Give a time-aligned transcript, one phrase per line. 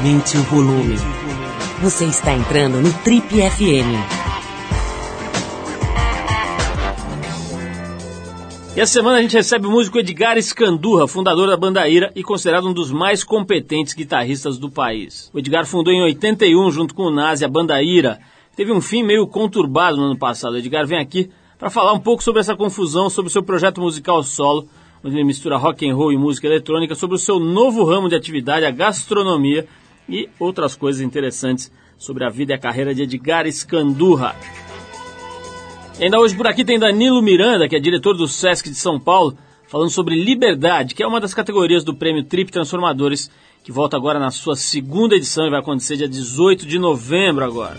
[0.00, 0.96] Aumente o volume.
[1.82, 3.92] Você está entrando no Trip FM.
[8.74, 12.22] E essa semana a gente recebe o músico Edgar Escandurra, fundador da banda Ira e
[12.22, 15.30] considerado um dos mais competentes guitarristas do país.
[15.34, 18.20] O Edgar fundou em 81, junto com o Nazi, a banda Ira.
[18.56, 20.54] Teve um fim meio conturbado no ano passado.
[20.54, 23.82] O Edgar vem aqui para falar um pouco sobre essa confusão, sobre o seu projeto
[23.82, 24.66] musical solo
[25.02, 28.14] onde ele mistura rock and roll e música eletrônica, sobre o seu novo ramo de
[28.14, 29.66] atividade, a gastronomia,
[30.10, 34.34] e outras coisas interessantes sobre a vida e a carreira de Edgar Escandurra.
[36.00, 39.36] Ainda hoje por aqui tem Danilo Miranda, que é diretor do Sesc de São Paulo,
[39.68, 43.30] falando sobre liberdade, que é uma das categorias do prêmio Trip Transformadores,
[43.62, 47.76] que volta agora na sua segunda edição e vai acontecer dia 18 de novembro agora.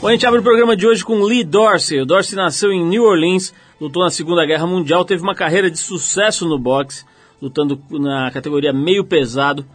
[0.00, 2.00] Bom, a gente abre o programa de hoje com Lee Dorsey.
[2.00, 5.78] O Dorsey nasceu em New Orleans, lutou na Segunda Guerra Mundial, teve uma carreira de
[5.78, 7.04] sucesso no boxe,
[7.42, 9.66] lutando na categoria meio pesado,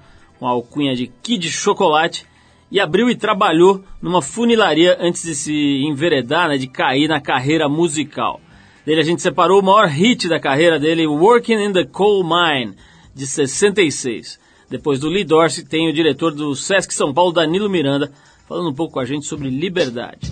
[0.46, 2.28] com a alcunha de Kid Chocolate,
[2.70, 7.68] e abriu e trabalhou numa funilaria antes de se enveredar, né, de cair na carreira
[7.68, 8.40] musical.
[8.86, 12.76] Dele a gente separou o maior hit da carreira dele, Working in the Coal Mine,
[13.16, 14.40] de 66.
[14.70, 18.12] Depois do Lee Dorsey tem o diretor do Sesc São Paulo, Danilo Miranda,
[18.48, 20.32] falando um pouco com a gente sobre liberdade.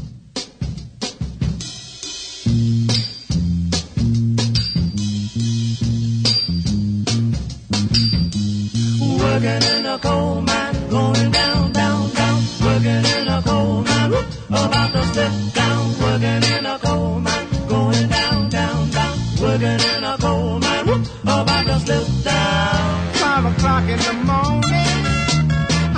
[9.43, 14.25] Working in a coal mine, going down, down, down, working in a coal mine, whoop,
[14.47, 20.03] about to slip down, working in a coal mine, going down, down, down, working in
[20.03, 23.13] a coal mine, whoop, about to slip down.
[23.13, 24.99] Five o'clock in the morning,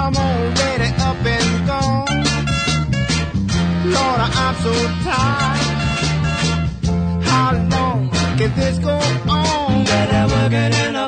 [0.01, 2.23] I'm already up and gone.
[3.93, 4.73] Lord, I'm so
[5.05, 5.75] tired.
[7.29, 8.97] How long can this go
[9.29, 9.85] on?
[9.85, 11.04] Better working in a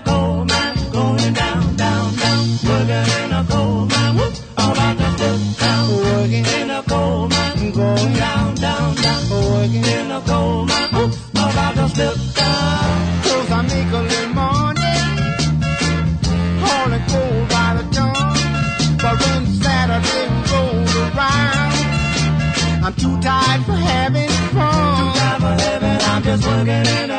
[22.88, 25.14] I'm too tired for having fun.
[25.14, 27.17] Too tired for having, I'm just working in a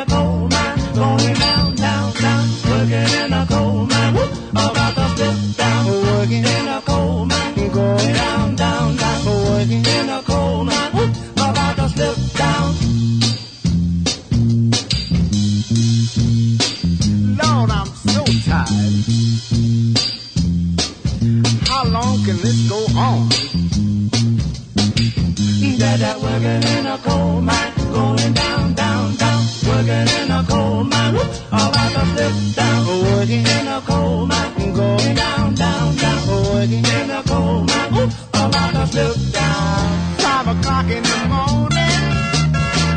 [38.98, 40.18] slip down.
[40.18, 42.04] Five o'clock in the morning,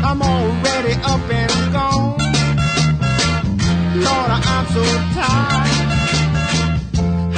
[0.08, 2.18] I'm already up and gone.
[4.06, 4.84] Lord, I'm so
[5.16, 5.90] tired.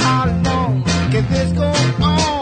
[0.01, 1.67] How long can this go
[2.03, 2.34] on?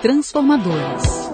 [0.00, 1.30] Transformadores.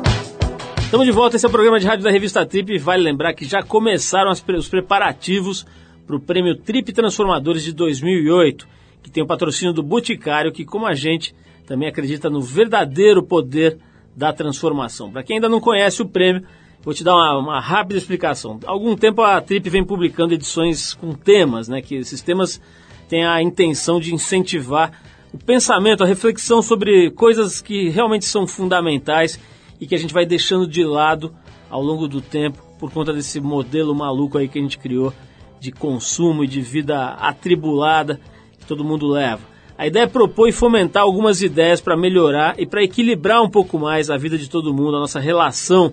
[0.82, 3.44] Estamos de volta, esse é o programa de rádio da revista Trip vale lembrar que
[3.44, 5.66] já começaram as, os preparativos
[6.06, 8.68] para o prêmio Trip Transformadores de 2008,
[9.02, 11.34] que tem o patrocínio do Boticário, que como a gente
[11.66, 13.78] também acredita no verdadeiro poder
[14.14, 15.10] da transformação.
[15.10, 16.42] Para quem ainda não conhece o prêmio,
[16.82, 18.58] vou te dar uma, uma, rápida explicação.
[18.66, 22.60] Há algum tempo a Trip vem publicando edições com temas, né, que esses temas
[23.08, 24.92] têm a intenção de incentivar
[25.32, 29.38] o pensamento, a reflexão sobre coisas que realmente são fundamentais
[29.80, 31.34] e que a gente vai deixando de lado
[31.68, 35.12] ao longo do tempo por conta desse modelo maluco aí que a gente criou
[35.60, 38.18] de consumo e de vida atribulada
[38.58, 39.42] que todo mundo leva.
[39.76, 43.78] A ideia é propor e fomentar algumas ideias para melhorar e para equilibrar um pouco
[43.78, 45.92] mais a vida de todo mundo, a nossa relação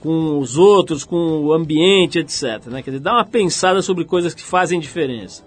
[0.00, 2.66] com os outros, com o ambiente, etc.
[2.66, 2.82] Né?
[2.82, 5.44] Quer dizer, dá uma pensada sobre coisas que fazem diferença.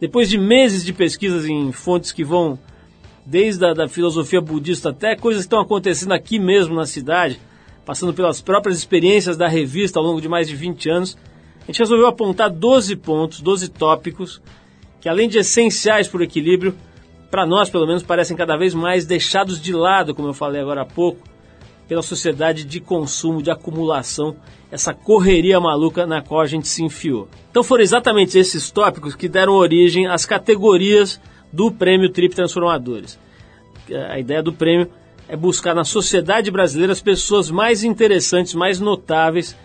[0.00, 2.58] Depois de meses de pesquisas em fontes que vão
[3.26, 7.40] desde a da filosofia budista até coisas que estão acontecendo aqui mesmo na cidade,
[7.84, 11.18] passando pelas próprias experiências da revista ao longo de mais de 20 anos,
[11.62, 14.40] a gente resolveu apontar 12 pontos, 12 tópicos,
[15.00, 16.74] que além de essenciais para o equilíbrio,
[17.30, 20.82] para nós pelo menos parecem cada vez mais deixados de lado, como eu falei agora
[20.82, 21.28] há pouco,
[21.88, 24.36] pela sociedade de consumo, de acumulação,
[24.70, 27.26] essa correria maluca na qual a gente se enfiou.
[27.50, 31.18] Então foram exatamente esses tópicos que deram origem às categorias
[31.50, 33.18] do Prêmio Trip Transformadores.
[34.10, 34.90] A ideia do prêmio
[35.26, 39.56] é buscar na sociedade brasileira as pessoas mais interessantes, mais notáveis,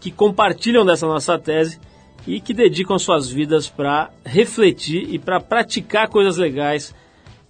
[0.00, 1.80] que compartilham dessa nossa tese
[2.26, 6.94] e que dedicam suas vidas para refletir e para praticar coisas legais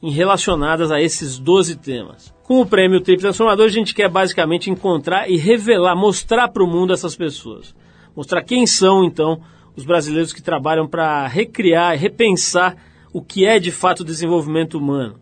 [0.03, 2.34] relacionadas a esses 12 temas.
[2.45, 6.67] Com o prêmio Trip Transformador, a gente quer basicamente encontrar e revelar, mostrar para o
[6.67, 7.75] mundo essas pessoas.
[8.15, 9.41] Mostrar quem são, então,
[9.75, 12.77] os brasileiros que trabalham para recriar e repensar
[13.15, 15.19] o que é de fato o desenvolvimento humano,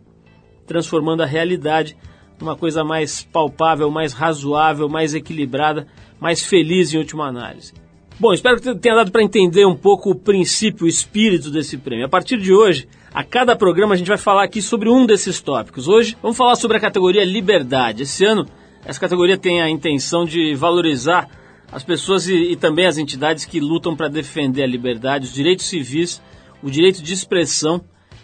[0.67, 1.97] transformando a realidade
[2.41, 5.87] numa coisa mais palpável, mais razoável, mais equilibrada,
[6.19, 7.73] mais feliz em última análise.
[8.21, 12.07] Bom, espero que tenha dado para entender um pouco o princípio, o espírito desse prêmio.
[12.07, 15.41] A partir de hoje, a cada programa a gente vai falar aqui sobre um desses
[15.41, 15.89] tópicos.
[15.89, 18.05] Hoje vamos falar sobre a categoria liberdade.
[18.05, 18.47] Esse ano
[18.85, 21.29] essa categoria tem a intenção de valorizar
[21.71, 25.67] as pessoas e, e também as entidades que lutam para defender a liberdade, os direitos
[25.67, 26.21] civis,
[26.63, 27.81] o direito de expressão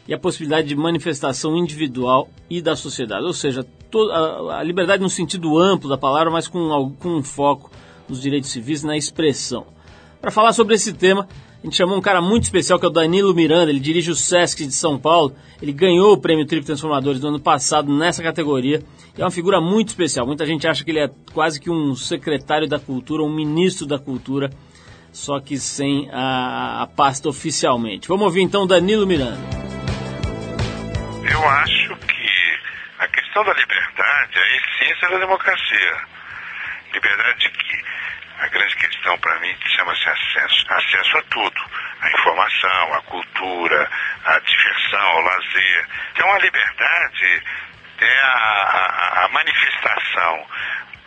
[0.06, 3.24] e a possibilidade de manifestação individual e da sociedade.
[3.24, 3.64] Ou seja,
[4.50, 7.70] a, liberdade no sentido amplo da palavra, mas com, com um foco
[8.08, 9.77] nos direitos civis na expressão.
[10.20, 11.28] Para falar sobre esse tema,
[11.62, 14.14] a gente chamou um cara muito especial que é o Danilo Miranda, ele dirige o
[14.14, 18.82] Sesc de São Paulo, ele ganhou o prêmio Trip Transformadores do ano passado nessa categoria.
[19.16, 20.26] É uma figura muito especial.
[20.26, 23.98] Muita gente acha que ele é quase que um secretário da cultura, um ministro da
[23.98, 24.50] cultura,
[25.12, 28.06] só que sem a, a pasta oficialmente.
[28.06, 29.38] Vamos ouvir então Danilo Miranda.
[31.28, 35.96] Eu acho que a questão da liberdade é a essência da democracia.
[36.92, 37.87] Liberdade de que
[38.40, 40.66] a grande questão para mim chama-se acesso.
[40.68, 41.60] Acesso a tudo.
[42.00, 43.90] A informação, a cultura,
[44.24, 45.88] a diversão, ao lazer.
[46.12, 47.42] Então a liberdade
[48.00, 50.46] é a, a, a manifestação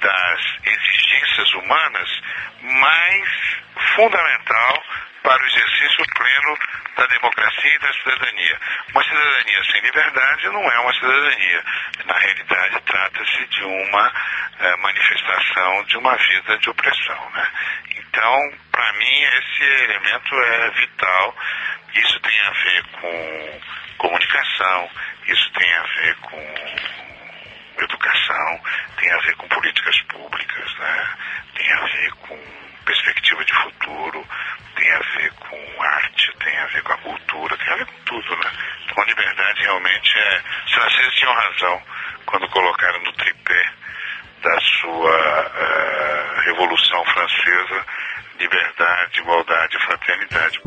[0.02, 2.22] das exigências humanas
[2.62, 3.58] mais
[3.96, 4.84] fundamental
[5.24, 6.58] para o exercício pleno
[6.96, 8.60] da democracia e da cidadania.
[8.94, 11.64] Uma cidadania sem liberdade não é uma cidadania.
[12.06, 14.12] Na realidade, trata-se de uma
[14.60, 17.30] é, manifestação de uma vida de opressão.
[17.32, 17.48] Né?
[17.98, 21.38] Então, para mim, esse elemento é vital.
[21.96, 23.62] Isso tem a ver com
[23.98, 24.90] comunicação,
[25.28, 26.56] isso tem a ver com
[27.78, 28.62] educação,
[28.98, 31.18] tem a ver com políticas públicas, né?
[31.56, 34.28] tem a ver com perspectiva de futuro,
[34.76, 38.00] tem a ver com arte, tem a ver com a cultura, tem a ver com
[38.06, 38.52] tudo, né?
[38.86, 40.42] Então a liberdade realmente é.
[40.66, 41.80] Os franceses tinham razão
[42.26, 43.74] quando colocaram no tripé
[44.44, 47.86] da sua uh, Revolução Francesa
[48.40, 50.62] liberdade, igualdade e fraternidade.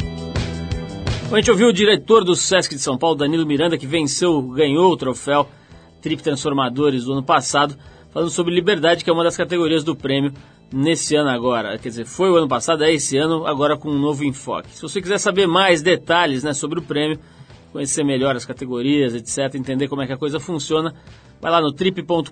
[1.33, 4.93] A gente ouviu o diretor do Sesc de São Paulo, Danilo Miranda, que venceu, ganhou
[4.93, 5.49] o troféu
[6.01, 7.77] Trip Transformadores do ano passado,
[8.13, 10.33] falando sobre liberdade, que é uma das categorias do prêmio
[10.73, 11.77] nesse ano agora.
[11.79, 14.71] Quer dizer, foi o ano passado, é esse ano, agora com um novo enfoque.
[14.71, 17.19] Se você quiser saber mais detalhes né, sobre o prêmio,
[17.75, 20.95] conhecer melhor as categorias, etc., entender como é que a coisa funciona,
[21.41, 22.31] vai lá no trip.com.br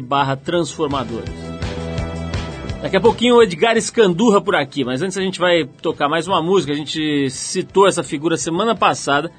[0.00, 1.30] barra transformadores.
[2.80, 6.26] Daqui a pouquinho o Edgar Escandurra por aqui, mas antes a gente vai tocar mais
[6.26, 6.72] uma música.
[6.72, 9.30] A gente citou essa figura semana passada,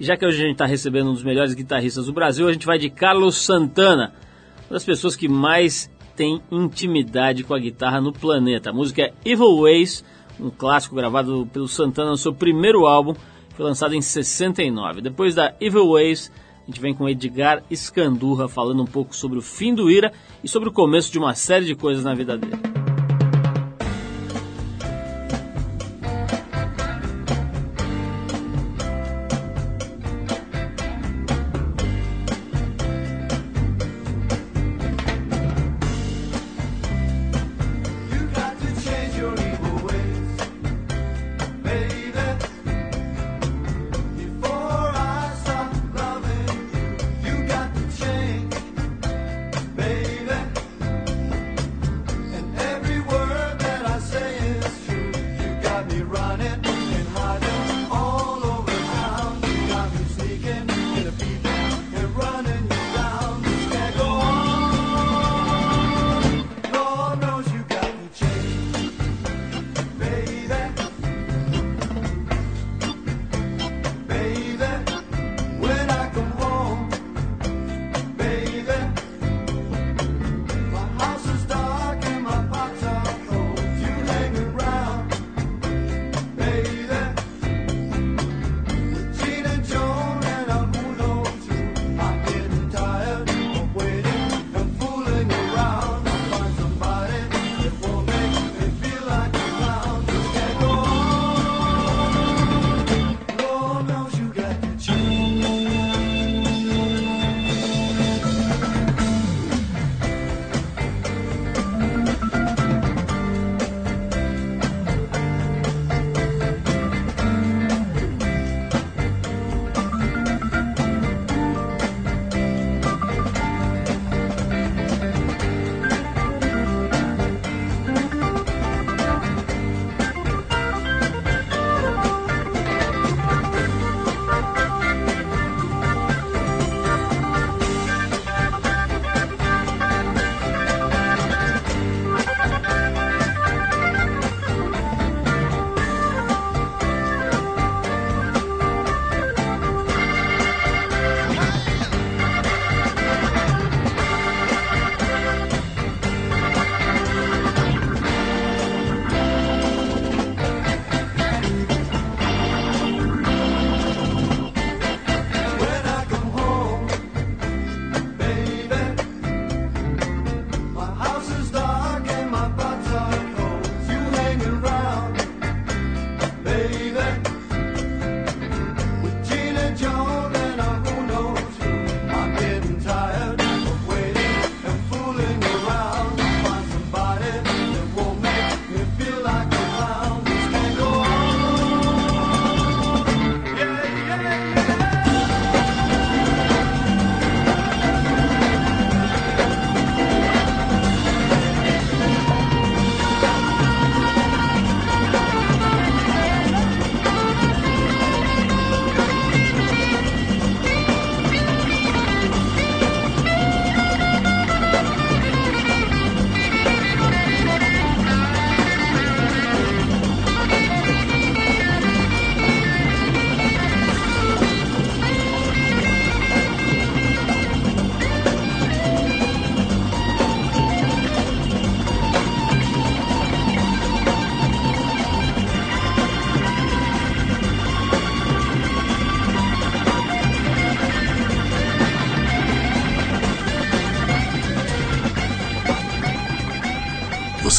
[0.00, 2.52] e já que hoje a gente está recebendo um dos melhores guitarristas do Brasil, a
[2.52, 4.12] gente vai de Carlos Santana,
[4.68, 8.70] uma das pessoas que mais tem intimidade com a guitarra no planeta.
[8.70, 10.04] A música é Evil Ways,
[10.40, 13.14] um clássico gravado pelo Santana no seu primeiro álbum,
[13.54, 15.00] foi lançado em 69.
[15.00, 16.30] Depois da Evil Ways,
[16.62, 20.48] a gente vem com Edgar Escandurra falando um pouco sobre o fim do Ira e
[20.48, 22.91] sobre o começo de uma série de coisas na vida dele.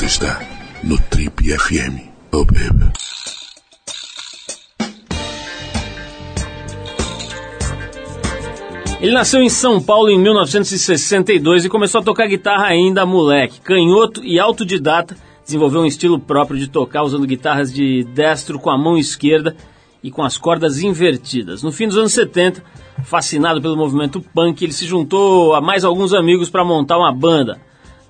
[0.04, 0.42] Você está
[0.84, 2.10] no Trip FM.
[2.34, 2.92] Oh, baby.
[9.00, 13.62] Ele nasceu em São Paulo em 1962 e começou a tocar guitarra ainda moleque.
[13.62, 18.78] Canhoto e autodidata, desenvolveu um estilo próprio de tocar usando guitarras de destro com a
[18.78, 19.56] mão esquerda
[20.04, 21.64] e com as cordas invertidas.
[21.64, 22.62] No fim dos anos 70,
[23.06, 27.62] fascinado pelo movimento punk, ele se juntou a mais alguns amigos para montar uma banda.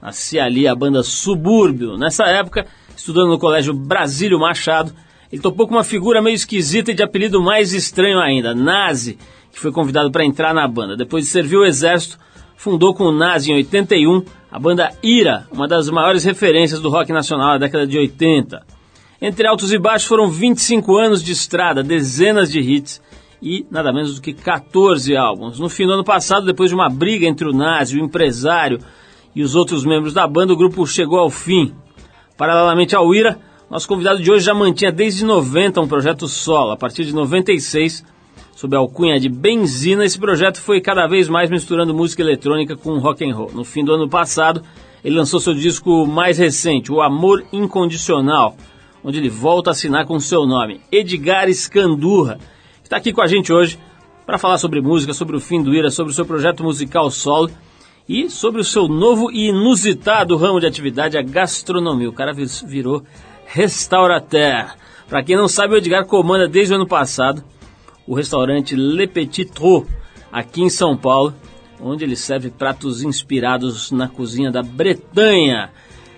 [0.03, 1.97] Nascia ali a banda Subúrbio.
[1.97, 4.91] Nessa época, estudando no colégio Brasílio Machado,
[5.31, 9.17] ele topou com uma figura meio esquisita e de apelido mais estranho ainda, Nazi,
[9.49, 10.97] que foi convidado para entrar na banda.
[10.97, 12.19] Depois de servir o exército,
[12.57, 17.13] fundou com o Nazi em 81 a banda Ira, uma das maiores referências do rock
[17.13, 18.61] nacional da década de 80.
[19.21, 23.01] Entre altos e baixos foram 25 anos de estrada, dezenas de hits
[23.41, 25.59] e nada menos do que 14 álbuns.
[25.59, 28.79] No fim do ano passado, depois de uma briga entre o Nazi, o empresário
[29.35, 31.73] e os outros membros da banda, o grupo chegou ao fim.
[32.37, 36.71] Paralelamente ao Ira, nosso convidado de hoje já mantinha desde 90 um projeto solo.
[36.71, 38.03] A partir de 96,
[38.55, 42.99] sob a alcunha de Benzina, esse projeto foi cada vez mais misturando música eletrônica com
[42.99, 43.51] rock and roll.
[43.53, 44.61] No fim do ano passado,
[45.03, 48.55] ele lançou seu disco mais recente, O Amor Incondicional,
[49.03, 52.39] onde ele volta a assinar com seu nome, Edgar Escandurra.
[52.83, 53.77] Está aqui com a gente hoje
[54.25, 57.49] para falar sobre música, sobre o fim do Ira, sobre o seu projeto musical solo
[58.07, 62.09] e sobre o seu novo e inusitado ramo de atividade, a gastronomia.
[62.09, 62.33] O cara
[62.65, 63.03] virou
[63.45, 64.75] restaurateur.
[65.07, 67.43] Para quem não sabe, o Edgar comanda desde o ano passado
[68.05, 69.87] o restaurante Le Petit Trot,
[70.31, 71.33] aqui em São Paulo,
[71.81, 75.69] onde ele serve pratos inspirados na cozinha da Bretanha.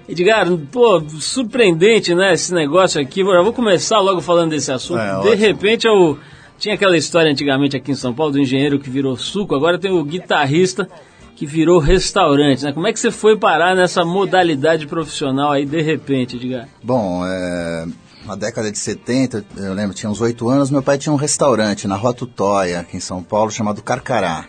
[0.07, 3.21] Edgar, pô, surpreendente, né, esse negócio aqui.
[3.21, 4.99] Eu vou começar logo falando desse assunto.
[4.99, 5.35] É, de ótimo.
[5.35, 6.17] repente eu
[6.57, 9.91] tinha aquela história antigamente aqui em São Paulo do engenheiro que virou suco, agora tem
[9.91, 10.89] o guitarrista
[11.35, 12.71] que virou restaurante, né?
[12.71, 16.67] Como é que você foi parar nessa modalidade profissional aí de repente, Edgar?
[16.81, 17.85] Bom, é,
[18.25, 21.87] na década de 70, eu lembro, tinha uns oito anos, meu pai tinha um restaurante
[21.87, 24.45] na Rua Tutóia, aqui em São Paulo, chamado Carcará.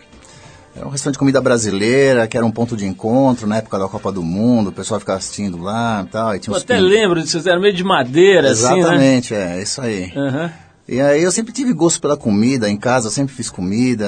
[0.75, 3.87] Era um restaurante de comida brasileira, que era um ponto de encontro na época da
[3.87, 6.35] Copa do Mundo, o pessoal ficava assistindo lá e tal.
[6.35, 6.83] E tinha eu até pin...
[6.83, 9.57] lembro disso, era meio de madeira, Exatamente, assim, né?
[9.57, 10.13] é, isso aí.
[10.15, 10.49] Uhum.
[10.87, 14.07] E aí eu sempre tive gosto pela comida, em casa eu sempre fiz comida,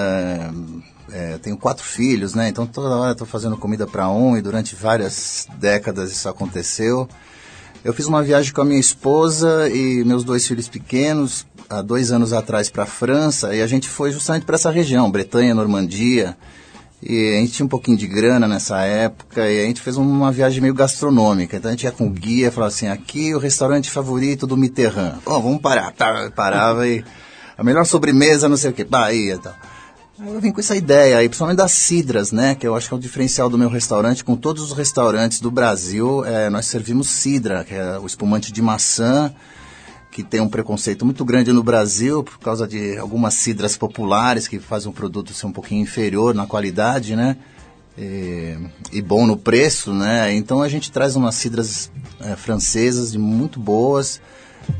[1.12, 2.50] é, tenho quatro filhos, né?
[2.50, 7.08] Então toda hora estou fazendo comida para um e durante várias décadas isso aconteceu.
[7.84, 12.12] Eu fiz uma viagem com a minha esposa e meus dois filhos pequenos há dois
[12.12, 16.36] anos atrás para a França e a gente foi justamente para essa região, Bretanha, Normandia.
[17.02, 20.34] E a gente tinha um pouquinho de grana nessa época e a gente fez uma
[20.34, 21.56] viagem meio gastronômica.
[21.56, 25.20] Então a gente ia com o guia falava assim: aqui o restaurante favorito do Mitterrand.
[25.26, 25.94] Ó, oh, vamos parar.
[25.94, 27.04] Tá, parava e
[27.58, 29.56] a melhor sobremesa, não sei o que, Bahia e tal.
[30.22, 32.54] Eu vim com essa ideia aí, principalmente das cidras, né?
[32.54, 34.22] Que eu acho que é o diferencial do meu restaurante.
[34.22, 38.62] Com todos os restaurantes do Brasil, é, nós servimos cidra, que é o espumante de
[38.62, 39.34] maçã,
[40.12, 44.60] que tem um preconceito muito grande no Brasil por causa de algumas cidras populares que
[44.60, 47.38] fazem um produto ser um pouquinho inferior na qualidade, né?
[47.98, 48.58] E,
[48.92, 50.34] e bom no preço, né?
[50.36, 54.20] Então a gente traz umas cidras é, francesas muito boas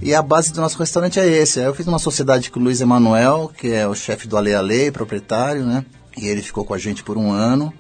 [0.02, 1.60] e a base do nosso restaurante é esse.
[1.60, 4.92] Eu fiz uma sociedade com o Luiz Emanuel, que é o chefe do Ale Ale,
[4.92, 5.86] proprietário, né?
[6.18, 7.74] E ele ficou com a gente por um ano.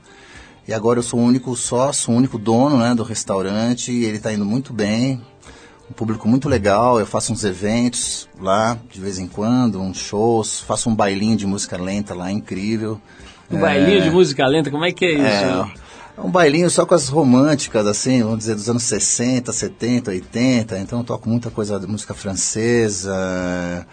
[0.67, 3.91] E agora eu sou o único sócio, o único dono né, do restaurante.
[3.91, 5.21] E ele está indo muito bem.
[5.89, 6.99] Um público muito legal.
[6.99, 10.61] Eu faço uns eventos lá de vez em quando, uns shows.
[10.61, 13.01] Faço um bailinho de música lenta lá, incrível.
[13.49, 13.61] Um é...
[13.61, 15.23] bailinho de música lenta, como é que é isso?
[15.23, 15.88] É...
[16.19, 20.77] É um bailinho só com as românticas, assim, vamos dizer, dos anos 60, 70, 80.
[20.77, 23.87] Então eu toco muita coisa de música francesa,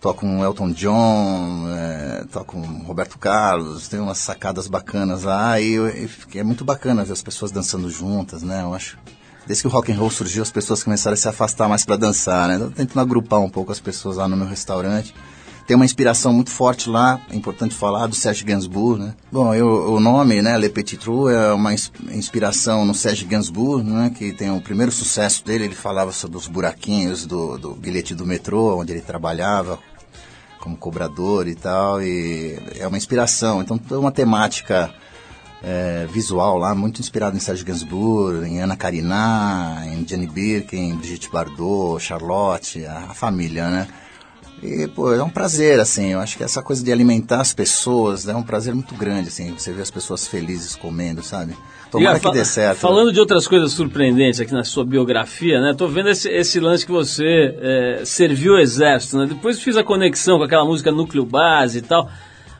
[0.00, 5.76] toco um Elton John, é, toco um Roberto Carlos, tem umas sacadas bacanas lá e,
[6.34, 8.62] e é muito bacana ver as pessoas dançando juntas, né?
[8.62, 8.96] Eu acho.
[9.46, 11.96] Desde que o rock and roll surgiu, as pessoas começaram a se afastar mais para
[11.96, 12.54] dançar, né?
[12.54, 15.14] Então, tentando agrupar um pouco as pessoas lá no meu restaurante.
[15.70, 19.14] Tem uma inspiração muito forte lá, é importante falar, do Serge Gainsbourg, né?
[19.30, 24.10] Bom, eu, o nome, né, Le Petit Trou, é uma inspiração no Serge Gainsbourg, né,
[24.12, 28.26] que tem o primeiro sucesso dele, ele falava sobre os buraquinhos do, do bilhete do
[28.26, 29.78] metrô, onde ele trabalhava
[30.58, 33.62] como cobrador e tal, e é uma inspiração.
[33.62, 34.92] Então, toda uma temática
[35.62, 41.30] é, visual lá, muito inspirado em Serge Gainsbourg, em Ana Karina, em Jenny Birkin, Brigitte
[41.30, 43.86] Bardot, Charlotte, a, a família, né?
[44.62, 48.26] E, pô, é um prazer, assim, eu acho que essa coisa de alimentar as pessoas
[48.26, 51.56] né, é um prazer muito grande, assim, você ver as pessoas felizes comendo, sabe?
[51.90, 52.78] Tomara e, que dê certo.
[52.78, 53.12] Falando né?
[53.14, 55.74] de outras coisas surpreendentes aqui na sua biografia, né?
[55.76, 59.26] Tô vendo esse, esse lance que você é, serviu o exército, né?
[59.26, 62.08] Depois fiz a conexão com aquela música Núcleo Base e tal.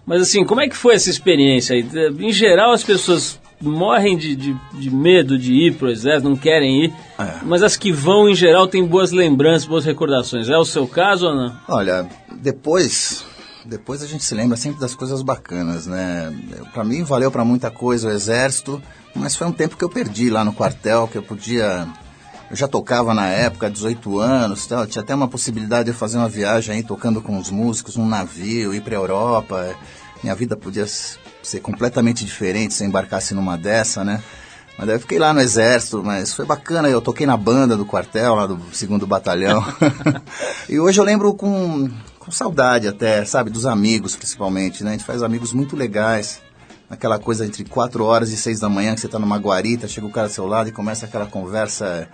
[0.04, 1.86] Mas assim, como é que foi essa experiência aí?
[2.18, 6.84] Em geral, as pessoas morrem de, de, de medo de ir pro exército, não querem
[6.84, 6.94] ir.
[7.18, 7.40] É.
[7.42, 10.48] Mas as que vão, em geral, têm boas lembranças, boas recordações.
[10.48, 11.56] É o seu caso ou não?
[11.68, 12.08] Olha,
[12.40, 13.24] depois,
[13.64, 16.32] depois a gente se lembra sempre das coisas bacanas, né?
[16.72, 18.82] Para mim valeu para muita coisa o exército,
[19.14, 21.86] mas foi um tempo que eu perdi lá no quartel, que eu podia
[22.50, 26.28] eu já tocava na época, 18 anos, tal, tinha até uma possibilidade de fazer uma
[26.28, 29.72] viagem aí tocando com os músicos num navio, ir para Europa.
[30.20, 30.84] Minha vida podia
[31.42, 34.22] ser completamente diferente se eu embarcasse numa dessa, né?
[34.76, 37.84] Mas daí eu fiquei lá no exército, mas foi bacana, eu toquei na banda do
[37.84, 39.62] quartel, lá do segundo batalhão.
[40.68, 44.90] e hoje eu lembro com, com saudade até, sabe, dos amigos principalmente, né?
[44.90, 46.40] A gente faz amigos muito legais
[46.88, 50.06] aquela coisa entre 4 horas e 6 da manhã que você está numa guarita, chega
[50.06, 52.08] o cara ao seu lado e começa aquela conversa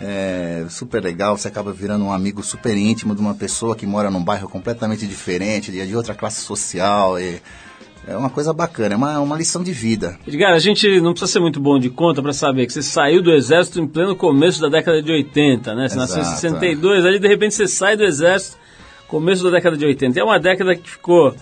[0.00, 4.10] é, super legal, você acaba virando um amigo super íntimo de uma pessoa que mora
[4.10, 7.18] num bairro completamente diferente, de outra classe social.
[7.20, 7.40] E,
[8.06, 10.18] é uma coisa bacana, é uma, uma lição de vida.
[10.26, 13.22] Edgar, a gente não precisa ser muito bom de conta para saber que você saiu
[13.22, 15.88] do exército em pleno começo da década de 80, né?
[15.88, 17.08] Você Exato, nasceu em 62, é.
[17.08, 18.58] ali de repente você sai do exército,
[19.06, 20.18] começo da década de 80.
[20.18, 21.34] É uma década que ficou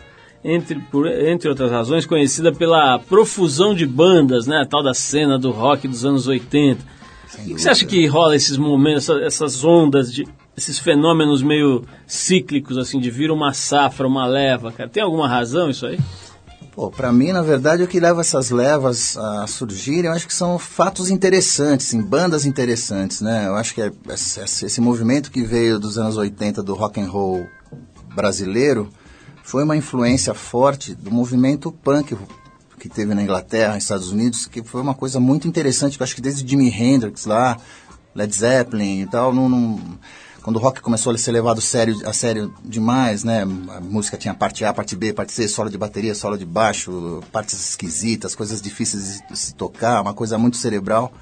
[0.44, 4.58] entre, por, entre outras razões, conhecida pela profusão de bandas, né?
[4.58, 7.00] A tal da cena do rock dos anos 80.
[7.38, 12.76] O que você acha que rola esses momentos, essas ondas, de, esses fenômenos meio cíclicos,
[12.76, 14.90] assim, de vir uma safra, uma leva, cara?
[14.90, 15.98] Tem alguma razão isso aí?
[16.72, 20.34] Pô, pra mim, na verdade, o que leva essas levas a surgirem, eu acho que
[20.34, 23.48] são fatos interessantes, em bandas interessantes, né?
[23.48, 27.08] Eu acho que é esse, esse movimento que veio dos anos 80 do rock and
[27.08, 27.44] roll
[28.14, 28.88] brasileiro,
[29.42, 32.16] foi uma influência forte do movimento punk
[32.78, 36.14] que teve na Inglaterra, nos Estados Unidos, que foi uma coisa muito interessante, eu acho
[36.14, 37.58] que desde Jimi Hendrix lá,
[38.14, 39.80] Led Zeppelin e tal, não, não,
[40.42, 43.42] quando o rock começou a ser levado sério, a sério demais, né?
[43.42, 47.22] A música tinha parte A, parte B, parte C, solo de bateria, solo de baixo,
[47.30, 51.12] partes esquisitas, coisas difíceis de se tocar, uma coisa muito cerebral.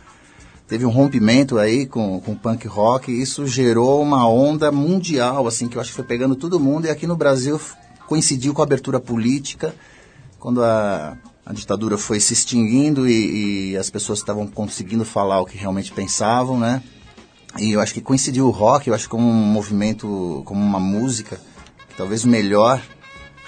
[0.68, 5.46] Teve um rompimento aí com, com o punk rock e isso gerou uma onda mundial,
[5.46, 7.61] assim, que eu acho que foi pegando todo mundo e aqui no Brasil
[8.07, 9.74] coincidiu com a abertura política,
[10.38, 15.46] quando a, a ditadura foi se extinguindo e, e as pessoas estavam conseguindo falar o
[15.46, 16.83] que realmente pensavam, né?
[17.57, 21.41] E eu acho que coincidiu o rock, eu acho como um movimento, como uma música,
[21.89, 22.83] que talvez melhor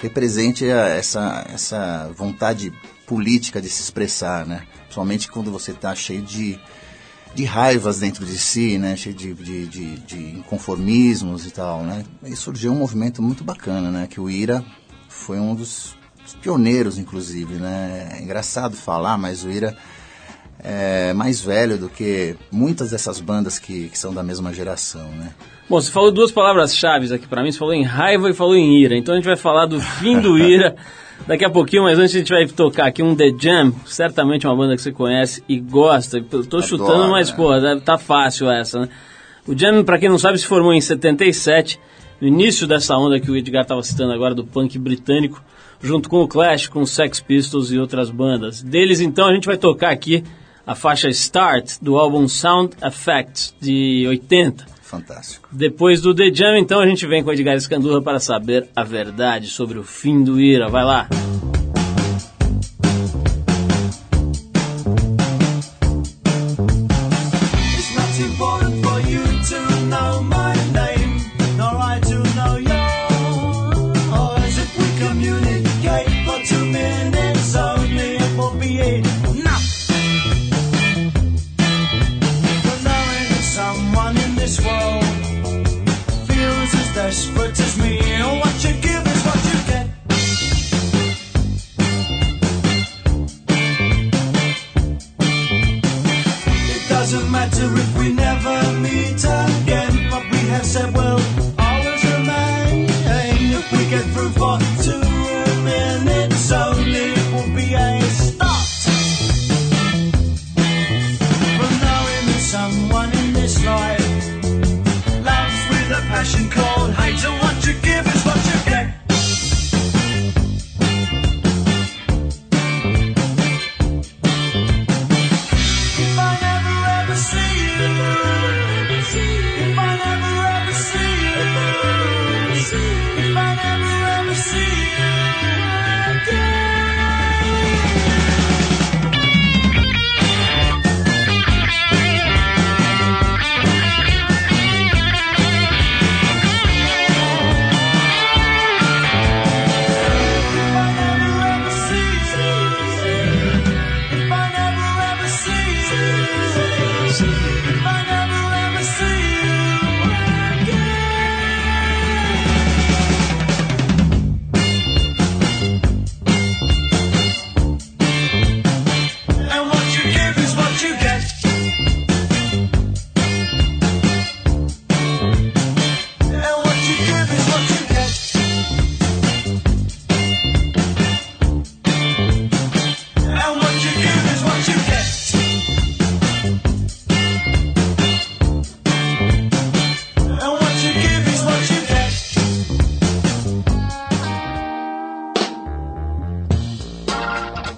[0.01, 2.73] represente essa, essa vontade
[3.07, 4.67] política de se expressar, né?
[4.83, 6.59] Principalmente quando você está cheio de,
[7.35, 8.97] de raivas dentro de si, né?
[8.97, 12.05] Cheio de, de, de, de inconformismos e tal, né?
[12.25, 14.07] E surgiu um movimento muito bacana, né?
[14.09, 14.65] Que o Ira
[15.09, 18.17] foi um dos, dos pioneiros, inclusive, né?
[18.17, 19.77] É engraçado falar, mas o Ira
[20.63, 25.31] é mais velho do que muitas dessas bandas que, que são da mesma geração, né?
[25.69, 28.83] Bom, você falou duas palavras-chave aqui para mim, você falou em raiva e falou em
[28.83, 28.97] ira.
[28.97, 30.75] Então a gente vai falar do fim do ira
[31.27, 34.57] daqui a pouquinho, mas antes a gente vai tocar aqui um The Jam, certamente uma
[34.57, 36.19] banda que você conhece e gosta.
[36.19, 37.37] Eu tô Adoro, chutando, mas, né?
[37.37, 37.51] pô,
[37.85, 38.89] tá fácil essa, né?
[39.47, 41.79] O Jam, para quem não sabe, se formou em 77,
[42.21, 45.43] no início dessa onda que o Edgar estava citando agora, do punk britânico,
[45.81, 48.63] junto com o Clash, com os Sex Pistols e outras bandas.
[48.63, 50.25] Deles, então, a gente vai tocar aqui
[50.67, 54.67] a faixa Start, do álbum Sound Effects, de 80.
[54.83, 55.49] Fantástico.
[55.53, 59.47] Depois do The Jam, então, a gente vem com Edgar Escandurra para saber a verdade
[59.47, 60.69] sobre o fim do Ira.
[60.69, 61.09] Vai lá.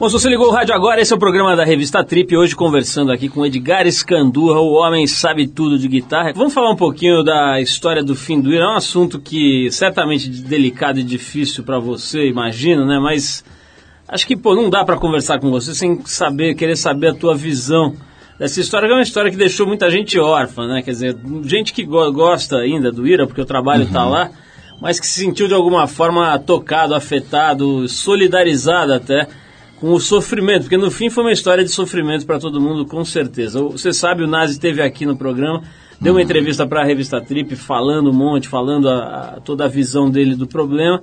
[0.03, 2.37] Bom, se você ligou o rádio agora, esse é o programa da revista Trip.
[2.37, 6.33] Hoje conversando aqui com Edgar Escandurra, o homem sabe tudo de guitarra.
[6.35, 8.65] Vamos falar um pouquinho da história do fim do Ira.
[8.65, 12.99] É um assunto que certamente delicado e difícil para você, imagino, né?
[12.99, 13.45] Mas
[14.09, 17.37] acho que pô, não dá para conversar com você sem saber, querer saber a tua
[17.37, 17.95] visão
[18.41, 20.83] dessa história, que é uma história que deixou muita gente órfã, né?
[20.83, 24.11] Quer dizer, gente que go gosta ainda do Ira, porque o trabalho está uhum.
[24.11, 24.31] lá,
[24.81, 29.29] mas que se sentiu de alguma forma tocado, afetado, solidarizado até
[29.83, 33.05] com o sofrimento, porque no fim foi uma história de sofrimento para todo mundo, com
[33.05, 33.61] certeza.
[33.63, 35.65] Você sabe, o Nazi esteve aqui no programa,
[36.01, 36.25] deu uma uhum.
[36.25, 38.95] entrevista para a revista Trip, falando um monte, falando a,
[39.39, 41.03] a, toda a visão dele do problema.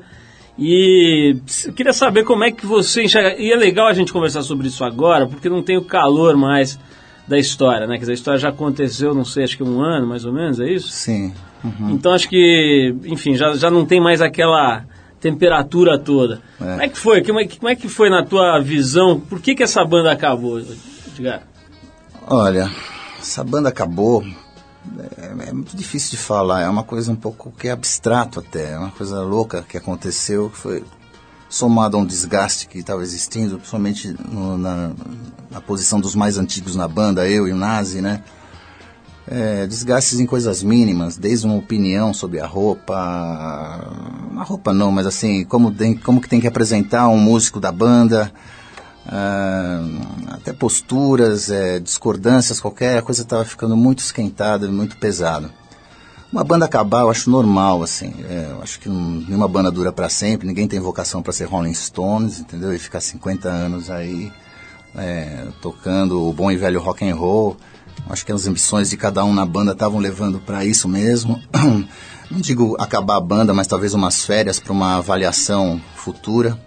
[0.58, 1.36] E
[1.76, 3.36] queria saber como é que você enxerga.
[3.38, 6.80] E é legal a gente conversar sobre isso agora, porque não tem o calor mais
[7.28, 7.96] da história, né?
[7.96, 10.58] Quer dizer, a história já aconteceu, não sei, acho que um ano mais ou menos,
[10.58, 10.88] é isso?
[10.88, 11.34] Sim.
[11.66, 11.90] Uhum.
[11.90, 14.86] Então acho que, enfim, já, já não tem mais aquela
[15.20, 16.42] temperatura toda.
[16.60, 16.64] É.
[16.64, 17.24] Como é que foi?
[17.24, 19.20] Como é, como é, que foi na tua visão?
[19.20, 21.44] Por que, que essa banda acabou, Edgar?
[22.26, 22.72] Olha,
[23.20, 24.24] essa banda acabou.
[25.18, 28.72] É, é, muito difícil de falar, é uma coisa um pouco que é abstrato até,
[28.72, 30.84] é uma coisa louca que aconteceu, que foi
[31.50, 34.92] somado a um desgaste que estava existindo, principalmente no, na,
[35.52, 38.24] na posição dos mais antigos na banda, eu e o Nazi, né?
[39.32, 45.06] É, desgastes em coisas mínimas, desde uma opinião sobre a roupa, a roupa não, mas
[45.06, 48.32] assim, como, tem, como que tem que apresentar um músico da banda,
[49.06, 55.52] uh, até posturas, é, discordâncias, qualquer coisa estava ficando muito esquentada, muito pesada.
[56.34, 58.14] Uma banda acabar, eu acho normal, assim.
[58.30, 60.48] É, eu acho que nenhuma banda dura para sempre.
[60.48, 62.72] Ninguém tem vocação para ser Rolling Stones, entendeu?
[62.72, 64.32] E ficar 50 anos aí
[64.96, 67.58] é, tocando o bom e velho rock and roll.
[68.08, 71.42] Acho que as ambições de cada um na banda estavam levando para isso mesmo.
[72.30, 76.60] Não digo acabar a banda, mas talvez umas férias para uma avaliação futura.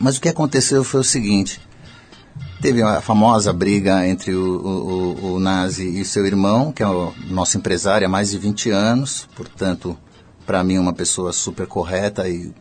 [0.00, 1.60] Mas o que aconteceu foi o seguinte:
[2.60, 7.12] teve a famosa briga entre o, o, o Nazi e seu irmão, que é o
[7.28, 9.96] nosso empresário há mais de 20 anos, portanto,
[10.46, 12.52] para mim, uma pessoa super correta e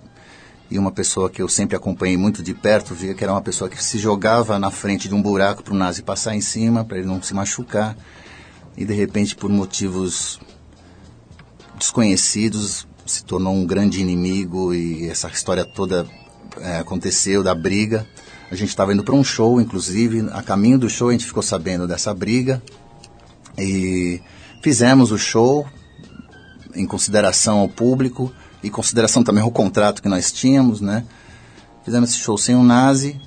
[0.69, 3.69] e uma pessoa que eu sempre acompanhei muito de perto, via que era uma pessoa
[3.69, 6.97] que se jogava na frente de um buraco para o nazi passar em cima, para
[6.97, 7.95] ele não se machucar.
[8.75, 10.39] E de repente, por motivos
[11.78, 16.08] desconhecidos, se tornou um grande inimigo e essa história toda
[16.60, 18.08] é, aconteceu da briga.
[18.49, 21.43] A gente estava indo para um show, inclusive, a caminho do show a gente ficou
[21.43, 22.62] sabendo dessa briga
[23.58, 24.19] e
[24.62, 25.67] fizemos o show
[26.73, 28.34] em consideração ao público
[28.65, 31.04] em consideração também ao contrato que nós tínhamos, né?
[31.84, 33.19] Fizemos esse show sem o Nazi.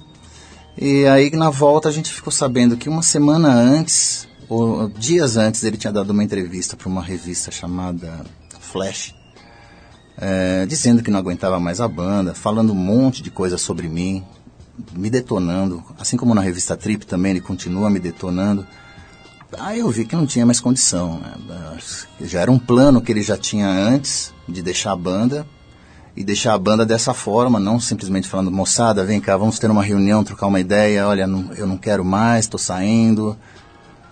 [0.77, 5.63] E aí na volta a gente ficou sabendo que uma semana antes, ou dias antes,
[5.65, 8.25] ele tinha dado uma entrevista para uma revista chamada
[8.61, 9.15] Flash,
[10.17, 14.25] é, dizendo que não aguentava mais a banda, falando um monte de coisa sobre mim,
[14.93, 18.67] me detonando, assim como na revista Trip também ele continua me detonando.
[19.57, 21.21] Aí eu vi que não tinha mais condição.
[21.21, 21.79] Né?
[22.21, 25.47] Já era um plano que ele já tinha antes de deixar a banda
[26.15, 29.85] e deixar a banda dessa forma, não simplesmente falando, moçada, vem cá, vamos ter uma
[29.85, 33.37] reunião, trocar uma ideia, olha, não, eu não quero mais, estou saindo,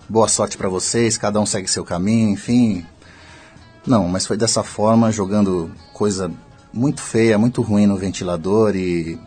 [0.07, 2.85] boa sorte para vocês, cada um segue seu caminho, enfim.
[3.85, 6.31] Não, mas foi dessa forma, jogando coisa
[6.73, 9.19] muito feia, muito ruim no ventilador e,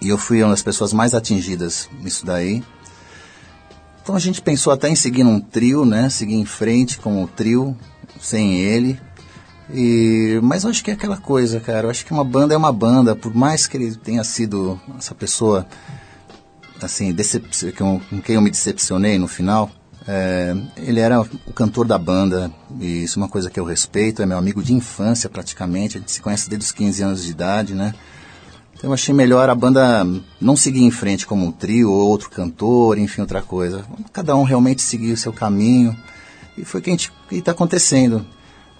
[0.00, 2.64] e eu fui uma das pessoas mais atingidas nisso daí.
[4.08, 6.08] Então a gente pensou até em seguir um trio, né?
[6.08, 7.76] Seguir em frente com o trio,
[8.18, 8.98] sem ele.
[9.70, 11.86] E, mas eu acho que é aquela coisa, cara.
[11.86, 15.14] Eu acho que uma banda é uma banda, por mais que ele tenha sido essa
[15.14, 15.66] pessoa,
[16.80, 17.14] assim,
[17.76, 19.70] com, com quem eu me decepcionei no final.
[20.06, 24.22] É, ele era o cantor da banda, e isso é uma coisa que eu respeito,
[24.22, 27.30] é meu amigo de infância praticamente, a gente se conhece desde os 15 anos de
[27.30, 27.92] idade, né?
[28.78, 30.06] Então eu achei melhor a banda
[30.40, 33.84] não seguir em frente como um trio ou outro cantor, enfim, outra coisa.
[34.12, 35.96] Cada um realmente seguir o seu caminho.
[36.56, 38.24] E foi o que está acontecendo.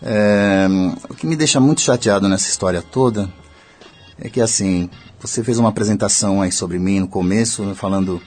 [0.00, 0.68] É,
[1.10, 3.28] o que me deixa muito chateado nessa história toda
[4.20, 4.88] é que, assim,
[5.20, 8.22] você fez uma apresentação aí sobre mim no começo, falando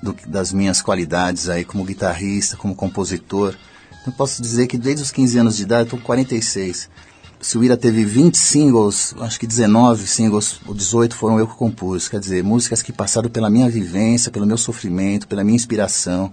[0.00, 3.56] do, das minhas qualidades aí como guitarrista, como compositor.
[4.06, 6.88] Eu posso dizer que desde os 15 anos de idade, eu estou com 46
[7.62, 12.08] Ira teve 20 singles, acho que 19 singles, ou 18 foram eu que compus.
[12.08, 16.32] Quer dizer, músicas que passaram pela minha vivência, pelo meu sofrimento, pela minha inspiração.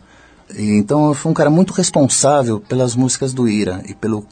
[0.56, 4.26] E, então eu fui um cara muito responsável pelas músicas do Ira e pelo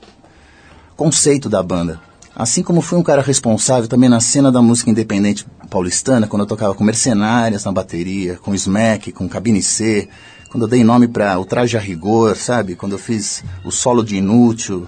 [0.95, 1.99] conceito da banda.
[2.33, 6.47] Assim como fui um cara responsável também na cena da música independente paulistana, quando eu
[6.47, 10.07] tocava com Mercenárias na bateria, com Smack, com Cabine C,
[10.49, 12.75] quando eu dei nome para o Traje a Rigor, sabe?
[12.75, 14.87] Quando eu fiz o solo de Inútil,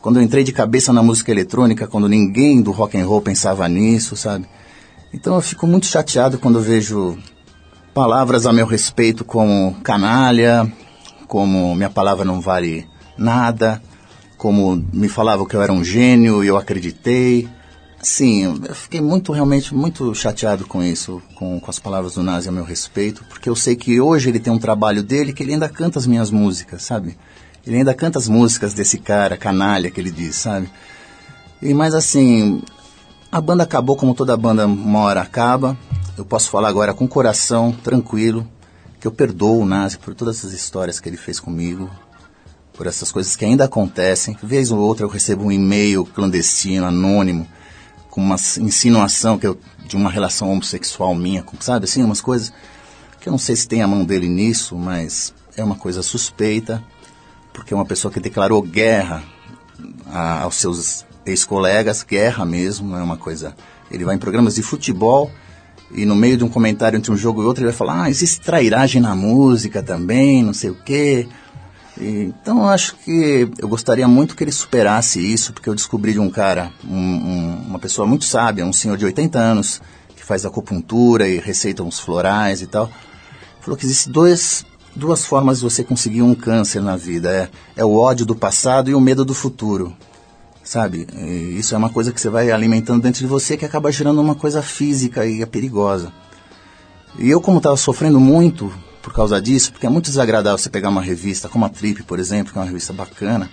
[0.00, 3.68] quando eu entrei de cabeça na música eletrônica, quando ninguém do rock and roll pensava
[3.68, 4.46] nisso, sabe?
[5.12, 7.16] Então eu fico muito chateado quando vejo
[7.94, 10.70] palavras a meu respeito como canalha,
[11.26, 13.82] como minha palavra não vale nada,
[14.36, 17.48] como me falavam que eu era um gênio e eu acreditei.
[18.00, 22.48] Sim, eu fiquei muito, realmente, muito chateado com isso, com, com as palavras do Nazi
[22.48, 25.54] a meu respeito, porque eu sei que hoje ele tem um trabalho dele que ele
[25.54, 27.18] ainda canta as minhas músicas, sabe?
[27.66, 30.70] Ele ainda canta as músicas desse cara, canalha, que ele diz, sabe?
[31.60, 32.62] E, mas assim,
[33.30, 35.76] a banda acabou como toda banda uma hora acaba.
[36.16, 38.46] Eu posso falar agora com o coração tranquilo
[39.00, 41.88] que eu perdoo o Nazi por todas as histórias que ele fez comigo,
[42.72, 44.36] por essas coisas que ainda acontecem.
[44.42, 47.46] Vez ou outra eu recebo um e-mail clandestino, anônimo,
[48.10, 52.52] com uma insinuação que eu, de uma relação homossexual minha, sabe assim, umas coisas
[53.20, 56.82] que eu não sei se tem a mão dele nisso, mas é uma coisa suspeita,
[57.58, 59.22] porque é uma pessoa que declarou guerra
[60.06, 63.54] a, aos seus ex-colegas, guerra mesmo, é uma coisa.
[63.90, 65.30] Ele vai em programas de futebol
[65.90, 68.10] e no meio de um comentário entre um jogo e outro ele vai falar, ah,
[68.10, 71.28] existe trairagem na música também, não sei o quê.
[72.00, 76.12] E, então eu acho que eu gostaria muito que ele superasse isso, porque eu descobri
[76.12, 79.82] de um cara, um, um, uma pessoa muito sábia, um senhor de 80 anos,
[80.14, 82.88] que faz acupuntura e receita uns florais e tal,
[83.60, 84.64] falou que existe dois,
[84.98, 87.30] duas formas de você conseguir um câncer na vida.
[87.30, 89.96] É, é o ódio do passado e o medo do futuro
[90.68, 91.06] sabe?
[91.16, 94.20] E isso é uma coisa que você vai alimentando dentro de você que acaba gerando
[94.20, 96.12] uma coisa física e é perigosa.
[97.18, 98.70] E eu, como estava sofrendo muito
[99.02, 102.18] por causa disso, porque é muito desagradável você pegar uma revista como a Trip, por
[102.18, 103.48] exemplo, que é uma revista bacana,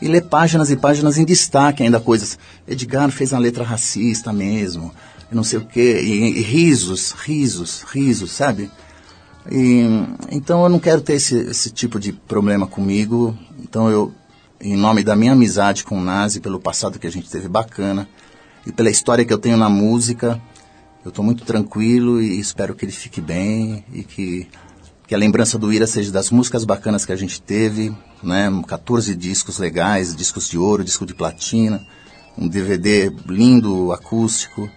[0.00, 2.36] e ler páginas e páginas em destaque ainda coisas.
[2.66, 4.92] Edgar fez uma letra racista mesmo,
[5.30, 8.68] não sei o quê, e, e risos, risos, risos, sabe?
[9.50, 9.84] E,
[10.30, 14.12] então eu não quero ter esse, esse tipo de problema comigo, então eu
[14.60, 18.08] em nome da minha amizade com o Nazi, pelo passado que a gente teve bacana
[18.64, 20.40] e pela história que eu tenho na música,
[21.04, 24.48] eu estou muito tranquilo e espero que ele fique bem e que,
[25.06, 28.48] que a lembrança do Ira seja das músicas bacanas que a gente teve, né?
[28.68, 31.84] 14 discos legais, discos de ouro, disco de platina,
[32.38, 34.70] um DVD lindo, acústico,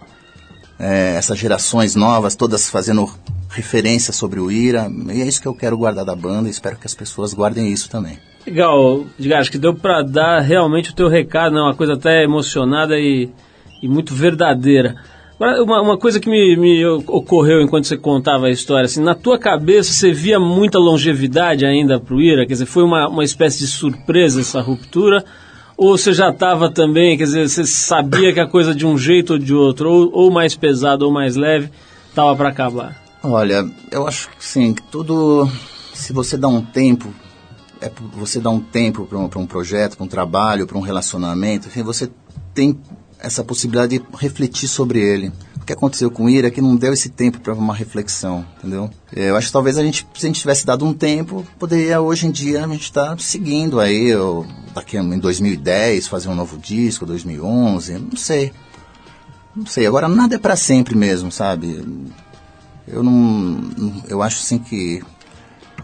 [0.80, 3.08] é, essas gerações novas, todas fazendo
[3.56, 6.76] referência sobre o Ira, e é isso que eu quero guardar da banda e espero
[6.76, 8.18] que as pessoas guardem isso também.
[8.46, 11.60] Legal, Edgar, acho que deu para dar realmente o teu recado, né?
[11.60, 13.30] uma coisa até emocionada e,
[13.82, 14.94] e muito verdadeira.
[15.38, 19.38] Uma, uma coisa que me, me, ocorreu enquanto você contava a história, assim, na tua
[19.38, 22.46] cabeça você via muita longevidade ainda para o Ira?
[22.46, 25.24] Quer dizer, foi uma, uma espécie de surpresa essa ruptura?
[25.76, 29.34] Ou você já estava também, quer dizer, você sabia que a coisa de um jeito
[29.34, 31.70] ou de outro, ou, ou mais pesado ou mais leve,
[32.08, 33.05] estava para acabar?
[33.28, 35.50] Olha, eu acho que sim, que tudo,
[35.92, 37.12] se você dá um tempo
[37.80, 41.68] é você dar um tempo para um, um projeto, para um trabalho, para um relacionamento,
[41.68, 42.10] enfim, você
[42.54, 42.78] tem
[43.18, 45.32] essa possibilidade de refletir sobre ele.
[45.56, 48.88] O que aconteceu com Ira é que não deu esse tempo para uma reflexão, entendeu?
[49.12, 52.26] Eu acho que talvez a gente, se a gente tivesse dado um tempo, poderia hoje
[52.26, 56.56] em dia a gente estar tá seguindo aí, ou daqui em 2010 fazer um novo
[56.56, 58.52] disco, 2011, não sei.
[59.54, 61.82] Não sei, agora nada é para sempre mesmo, sabe?
[62.86, 63.70] Eu não,
[64.08, 65.02] eu acho assim que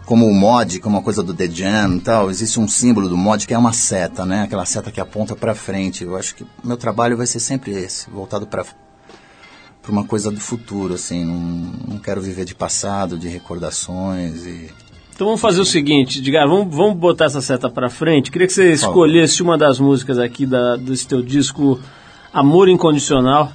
[0.05, 3.17] como o mod, como uma coisa do The Jam e tal, existe um símbolo do
[3.17, 4.43] mod que é uma seta, né?
[4.43, 6.03] Aquela seta que aponta para frente.
[6.03, 8.65] Eu acho que meu trabalho vai ser sempre esse, voltado para
[9.81, 11.25] para uma coisa do futuro, assim.
[11.25, 14.71] Não, não quero viver de passado, de recordações e
[15.13, 18.31] então vamos fazer o seguinte, Edgar, vamos, vamos botar essa seta para frente.
[18.31, 21.79] Queria que você escolhesse uma das músicas aqui da, desse teu disco
[22.33, 23.53] Amor Incondicional,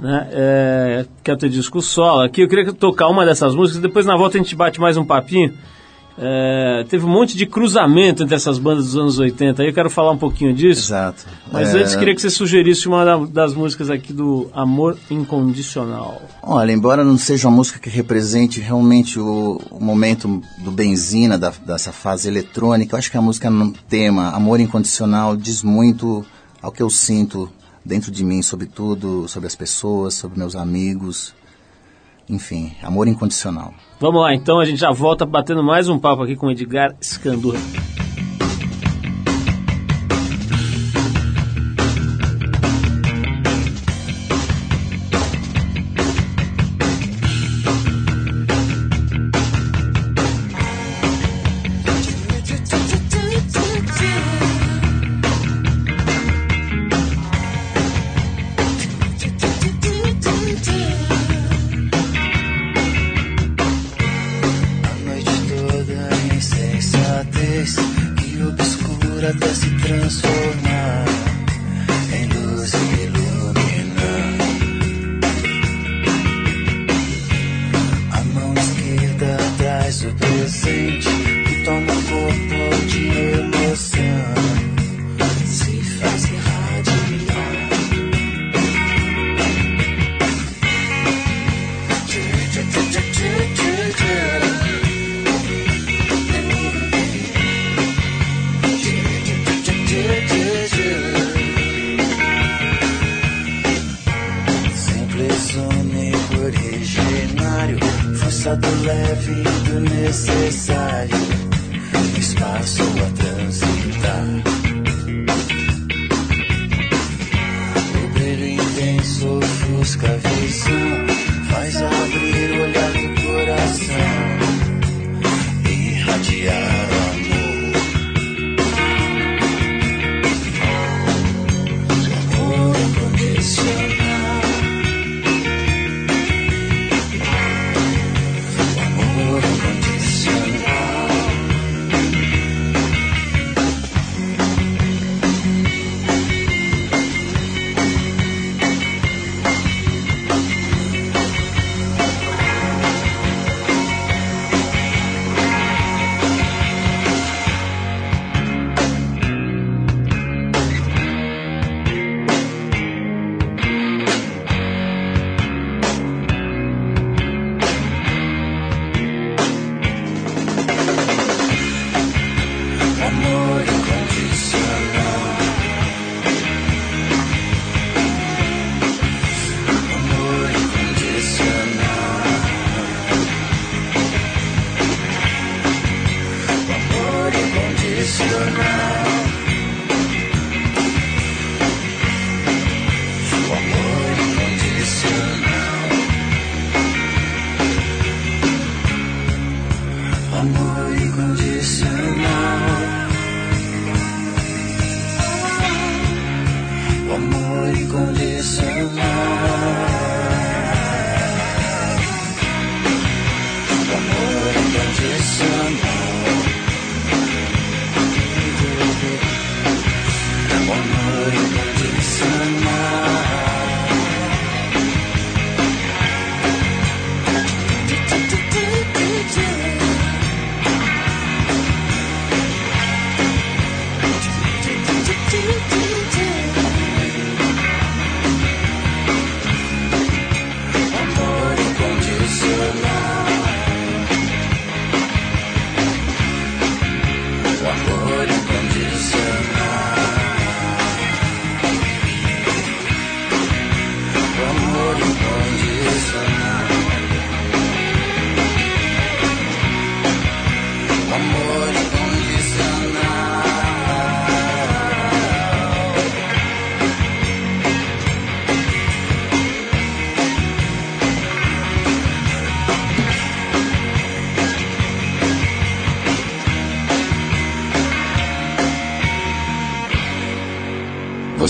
[0.00, 0.28] né?
[0.32, 2.22] É, que é o teu disco solo.
[2.22, 5.04] Aqui eu queria tocar uma dessas músicas, depois na volta a gente bate mais um
[5.04, 5.54] papinho.
[6.22, 9.62] É, teve um monte de cruzamento entre essas bandas dos anos 80.
[9.62, 10.88] Aí eu quero falar um pouquinho disso.
[10.88, 11.24] Exato.
[11.50, 11.78] Mas é...
[11.78, 16.20] antes queria que você sugerisse uma das músicas aqui do Amor Incondicional.
[16.42, 21.52] Olha, embora não seja uma música que represente realmente o, o momento do benzina, da,
[21.64, 26.24] dessa fase eletrônica, eu acho que a música no tema Amor Incondicional diz muito
[26.60, 27.50] ao que eu sinto
[27.84, 31.34] dentro de mim, sobre tudo, sobre as pessoas, sobre meus amigos.
[32.28, 33.74] Enfim, amor incondicional.
[33.98, 37.58] Vamos lá, então a gente já volta batendo mais um papo aqui com Edgar Scandura.
[108.80, 111.29] Leve do necessário,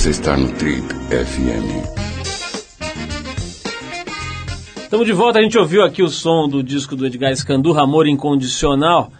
[0.00, 1.84] Você está no Trip FM.
[4.78, 8.06] Estamos de volta, a gente ouviu aqui o som do disco do Edgar Escandurra, Amor
[8.06, 9.12] Incondicional.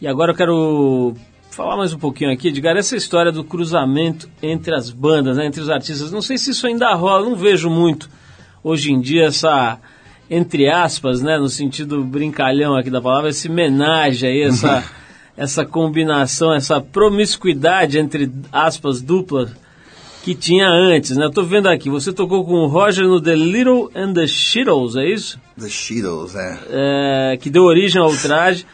[0.00, 1.16] E agora eu quero
[1.50, 5.62] falar mais um pouquinho aqui, Edgar, essa história do cruzamento entre as bandas, né, entre
[5.62, 6.12] os artistas.
[6.12, 8.08] Não sei se isso ainda rola, não vejo muito
[8.62, 9.80] hoje em dia essa,
[10.30, 14.84] entre aspas, né, no sentido brincalhão aqui da palavra, esse homenagem aí, essa,
[15.36, 19.58] essa combinação, essa promiscuidade entre aspas duplas
[20.22, 21.24] que tinha antes, né?
[21.24, 24.96] Eu tô vendo aqui, você tocou com o Roger no The Little and the Shittles,
[24.96, 25.38] é isso?
[25.58, 26.58] The Shadows, é.
[26.70, 28.66] É, que deu origem ao traje.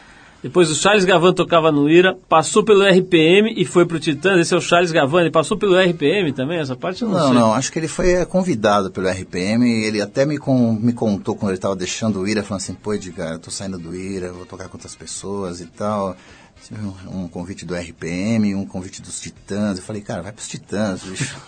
[0.43, 4.39] Depois o Charles Gavan tocava no Ira, passou pelo RPM e foi pro Titãs.
[4.39, 6.59] Esse é o Charles Gavan, ele passou pelo RPM também?
[6.59, 7.33] Essa parte eu não, Não, sei.
[7.33, 10.93] não, acho que ele foi é, convidado pelo RPM e ele até me, con- me
[10.93, 13.95] contou quando ele estava deixando o Ira, falando assim, pô Edgar, eu tô saindo do
[13.95, 16.15] Ira, vou tocar com outras pessoas e tal.
[16.71, 19.77] Um, um convite do RPM, um convite dos Titãs.
[19.77, 21.35] Eu falei, cara, vai pros Titãs, bicho.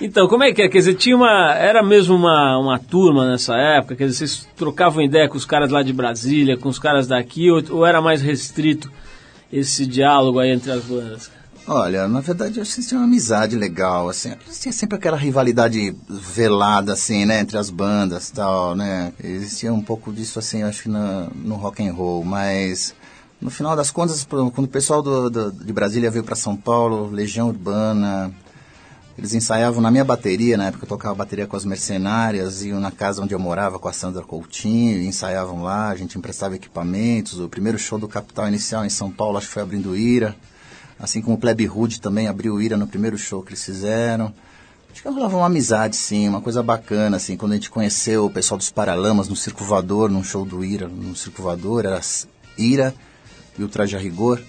[0.00, 0.68] Então, como é que é?
[0.68, 1.52] Quer dizer, tinha uma.
[1.54, 3.96] Era mesmo uma, uma turma nessa época?
[3.96, 7.50] Quer dizer, vocês trocavam ideia com os caras lá de Brasília, com os caras daqui,
[7.50, 8.92] ou, ou era mais restrito
[9.52, 11.30] esse diálogo aí entre as bandas?
[11.70, 14.32] Olha, na verdade, eu tinha uma amizade legal, assim.
[14.46, 19.12] Existia sempre aquela rivalidade velada, assim, né, entre as bandas tal, né.
[19.22, 22.94] Existia um pouco disso, assim, acho que na, no rock and roll, mas
[23.40, 27.08] no final das contas, quando o pessoal do, do- de Brasília veio para São Paulo,
[27.10, 28.32] Legião Urbana,
[29.16, 32.92] Eles ensaiavam na minha bateria, na época eu tocava bateria com as mercenárias, iam na
[32.92, 37.40] casa onde eu morava com a Sandra Coutinho, ensaiavam lá, a gente emprestava equipamentos.
[37.40, 40.36] O primeiro show do Capital Inicial em São Paulo, acho que foi abrindo Ira.
[41.00, 44.32] Assim como o Plebe Hood também abriu Ira no primeiro show que eles fizeram.
[44.92, 48.30] Acho que rolava uma amizade, sim, uma coisa bacana, assim, quando a gente conheceu o
[48.30, 52.00] pessoal dos Paralamas no Circo Voador, num show do Ira, no Circo Voador, era
[52.56, 52.94] Ira
[53.58, 54.40] e o Traje a Rigor.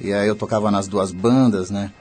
[0.00, 1.92] E aí eu tocava nas duas bandas, né?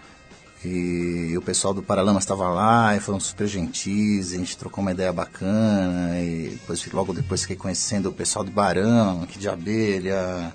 [0.63, 4.91] E o pessoal do Paralamas estava lá e foram super gentis, a gente trocou uma
[4.91, 6.19] ideia bacana.
[6.19, 10.53] E depois, logo depois fiquei conhecendo o pessoal do Barão, aqui de Abelha.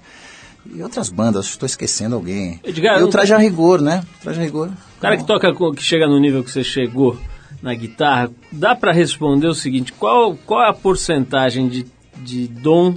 [0.67, 2.61] E outras bandas, estou esquecendo alguém.
[2.63, 4.05] Edgar, e o Traje a Rigor, né?
[4.21, 4.69] Traje a Rigor.
[4.99, 7.19] O cara que toca, que chega no nível que você chegou
[7.61, 11.87] na guitarra, dá pra responder o seguinte: qual, qual é a porcentagem de,
[12.19, 12.97] de dom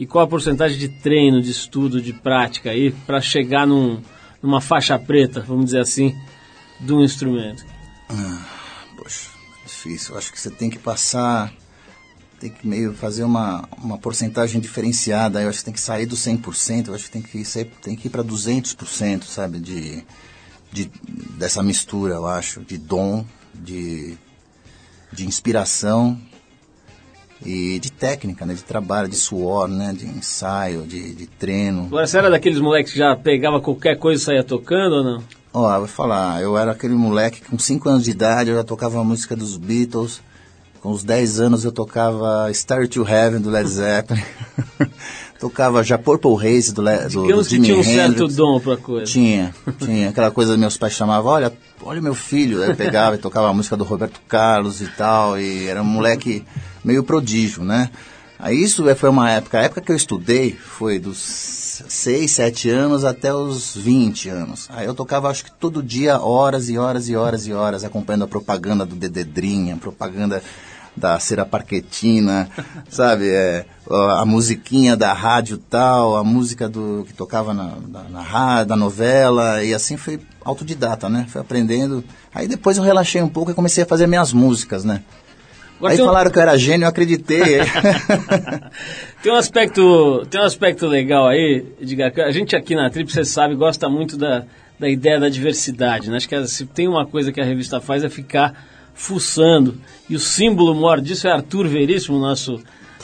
[0.00, 4.00] e qual a porcentagem de treino, de estudo, de prática aí pra chegar num,
[4.42, 6.16] numa faixa preta, vamos dizer assim,
[6.80, 7.66] de um instrumento?
[8.96, 9.28] Poxa,
[9.62, 10.16] é difícil.
[10.16, 11.52] Acho que você tem que passar,
[12.40, 15.42] tem que meio fazer uma, uma porcentagem diferenciada.
[15.42, 17.44] Eu acho que tem que sair do 100%, eu acho que tem que,
[17.82, 19.60] tem que ir para 200%, sabe?
[19.60, 20.02] De,
[20.72, 20.90] de,
[21.36, 23.22] dessa mistura, eu acho, de dom,
[23.54, 24.16] de,
[25.12, 26.18] de inspiração
[27.44, 28.54] e de técnica, né?
[28.54, 29.94] De trabalho, de suor, né?
[29.96, 31.86] De ensaio, de, de treino.
[31.86, 35.22] Agora, você era daqueles moleques que já pegava qualquer coisa e saía tocando ou não?
[35.52, 38.56] Ó, eu vou falar, eu era aquele moleque que com 5 anos de idade eu
[38.56, 40.20] já tocava a música dos Beatles.
[40.80, 44.22] Com os 10 anos eu tocava Star to Heaven do Led Zeppelin.
[45.40, 48.36] tocava já Purple Haze do, Le, do, do Digamos que Jimi tinha um certo Hendrix.
[48.36, 49.04] dom pra coisa.
[49.06, 50.10] Tinha, tinha.
[50.10, 52.62] Aquela coisa meus pais chamavam, olha, olha meu filho.
[52.62, 55.38] Aí eu pegava e tocava a música do Roberto Carlos e tal.
[55.38, 56.44] E era um moleque
[56.84, 57.90] meio prodígio, né?
[58.38, 61.18] Aí isso foi uma época, a época que eu estudei foi dos
[61.88, 64.66] 6, 7 anos até os 20 anos.
[64.70, 68.24] Aí eu tocava acho que todo dia, horas e horas e horas e horas, acompanhando
[68.24, 70.42] a propaganda do Dededrinha, propaganda
[70.96, 72.48] da cera parquetina,
[72.88, 73.28] sabe?
[73.28, 78.68] É, a musiquinha da rádio tal, a música do que tocava na, na, na rádio,
[78.68, 81.26] da novela, e assim foi autodidata, né?
[81.28, 82.02] Foi aprendendo.
[82.34, 85.02] Aí depois eu relaxei um pouco e comecei a fazer minhas músicas, né?
[85.80, 87.58] Agora Aí um- falaram que eu era gênio, eu acreditei.
[89.22, 93.22] Tem um aspecto, tem um aspecto legal aí, Edgar, a gente aqui na Trip, você
[93.24, 94.44] sabe, gosta muito da,
[94.78, 96.16] da ideia da diversidade, né?
[96.16, 98.54] Acho que se tem uma coisa que a revista faz é ficar
[98.94, 99.78] fuçando.
[100.08, 102.60] E o símbolo maior disso é Arthur Veríssimo, nosso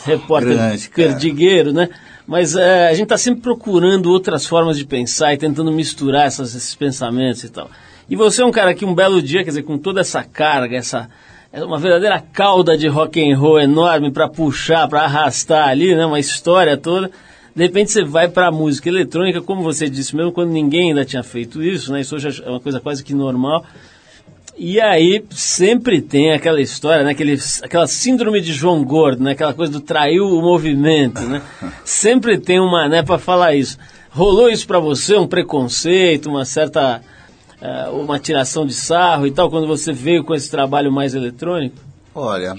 [0.07, 1.89] repórter grande, perdigueiro, né?
[2.27, 6.55] Mas é, a gente está sempre procurando outras formas de pensar e tentando misturar essas-
[6.55, 7.70] esses pensamentos e tal.
[8.09, 10.77] E você é um cara que um belo dia, quer dizer, com toda essa carga,
[10.77, 11.09] essa
[11.53, 16.05] é uma verdadeira cauda de rock and roll enorme para puxar, para arrastar ali, né,
[16.05, 17.11] uma história toda.
[17.55, 21.07] De repente você vai para a música eletrônica, como você disse mesmo, quando ninguém ainda
[21.07, 22.03] tinha feito isso, né?
[22.03, 23.64] Isso hoje é uma coisa quase que normal.
[24.59, 27.12] E aí sempre tem aquela história, né?
[27.12, 29.32] Aquele, aquela síndrome de João Gordo, né?
[29.32, 31.40] Aquela coisa do traiu o movimento, né?
[31.84, 33.78] Sempre tem uma, né, para falar isso.
[34.11, 37.03] Rolou isso para você, um preconceito, uma certa
[37.61, 41.76] eh, uma tiração de sarro e tal, quando você veio com esse trabalho mais eletrônico?
[42.14, 42.57] Olha,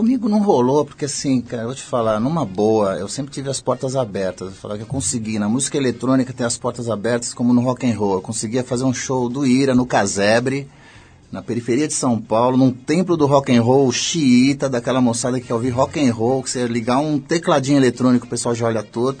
[0.00, 3.50] comigo não rolou, porque assim, cara, eu vou te falar, numa boa, eu sempre tive
[3.50, 4.48] as portas abertas.
[4.48, 7.86] Eu falar que eu consegui, na música eletrônica, ter as portas abertas como no rock
[7.86, 8.14] and roll.
[8.14, 10.66] Eu conseguia fazer um show do Ira no Casebre,
[11.30, 15.48] na periferia de São Paulo, num templo do rock and roll xiita, daquela moçada que
[15.48, 18.82] quer ouvir rock and roll, que você ligar um tecladinho eletrônico, o pessoal já olha
[18.82, 19.18] todo.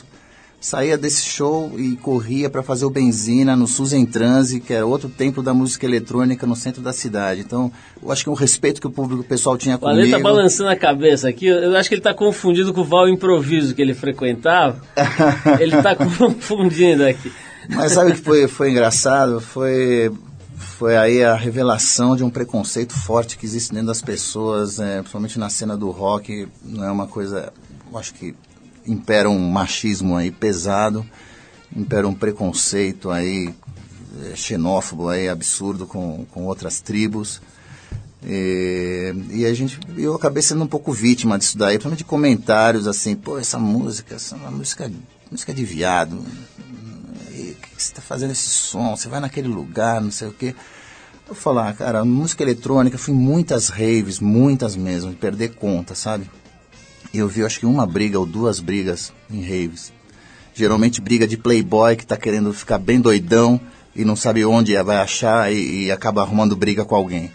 [0.60, 5.08] Saía desse show e corria para fazer o Benzina no Suzen Transe, que era outro
[5.08, 7.40] templo da música eletrônica no centro da cidade.
[7.40, 10.18] Então, eu acho que o respeito que o público o pessoal tinha O Ale comigo.
[10.18, 13.74] tá balançando a cabeça aqui, eu acho que ele tá confundido com o Val Improviso
[13.74, 14.82] que ele frequentava.
[15.58, 17.32] ele tá confundindo aqui.
[17.70, 19.40] Mas sabe o que foi, foi engraçado?
[19.40, 20.12] Foi,
[20.58, 25.38] foi aí a revelação de um preconceito forte que existe dentro das pessoas, é, principalmente
[25.38, 26.46] na cena do rock.
[26.62, 27.50] Não é uma coisa,
[27.90, 28.34] eu acho que
[28.86, 31.06] impera um machismo aí pesado,
[31.74, 33.54] impera um preconceito aí
[34.22, 37.40] é, xenófobo aí absurdo com, com outras tribos.
[38.22, 42.86] E, e a gente, eu acabei sendo um pouco vítima disso daí, principalmente de comentários
[42.86, 44.90] assim, pô, essa música, essa é uma música,
[45.30, 46.22] música de viado,
[47.30, 48.94] e que que você está fazendo esse som?
[48.94, 50.54] Você vai naquele lugar, não sei o quê.
[51.26, 56.28] Vou falar, cara, música eletrônica, fui muitas raves, muitas mesmo, de perder conta, sabe?
[57.12, 59.92] Eu vi, acho que uma briga ou duas brigas em raves.
[60.54, 63.60] Geralmente briga de playboy que tá querendo ficar bem doidão
[63.94, 67.32] e não sabe onde vai achar e, e acaba arrumando briga com alguém.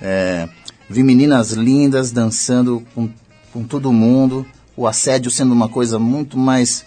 [0.00, 0.48] É,
[0.88, 3.08] vi meninas lindas dançando com,
[3.52, 6.84] com todo mundo, o assédio sendo uma coisa muito mais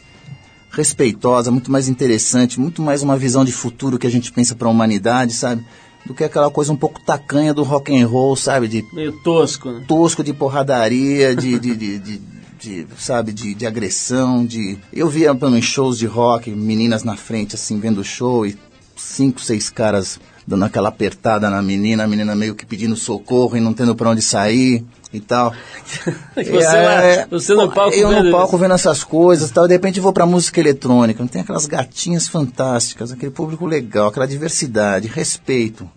[0.72, 4.68] respeitosa, muito mais interessante, muito mais uma visão de futuro que a gente pensa para
[4.68, 5.66] a humanidade, sabe?
[6.06, 8.68] Do que aquela coisa um pouco tacanha do rock and roll, sabe?
[8.68, 9.84] De Meio tosco, né?
[9.88, 12.22] tosco de porradaria, de, de, de, de-
[12.62, 14.78] de, sabe, de, de agressão, de...
[14.94, 18.56] Eu via em shows de rock, meninas na frente, assim, vendo o show e
[18.96, 23.60] cinco, seis caras dando aquela apertada na menina, a menina meio que pedindo socorro e
[23.60, 25.54] não tendo pra onde sair e tal.
[26.36, 29.74] Você lá- você no palco Eu vendo no palco vendo essas coisas e tal, de
[29.74, 35.90] repente vou pra música eletrônica, tem aquelas gatinhas fantásticas, aquele público legal, aquela diversidade, respeito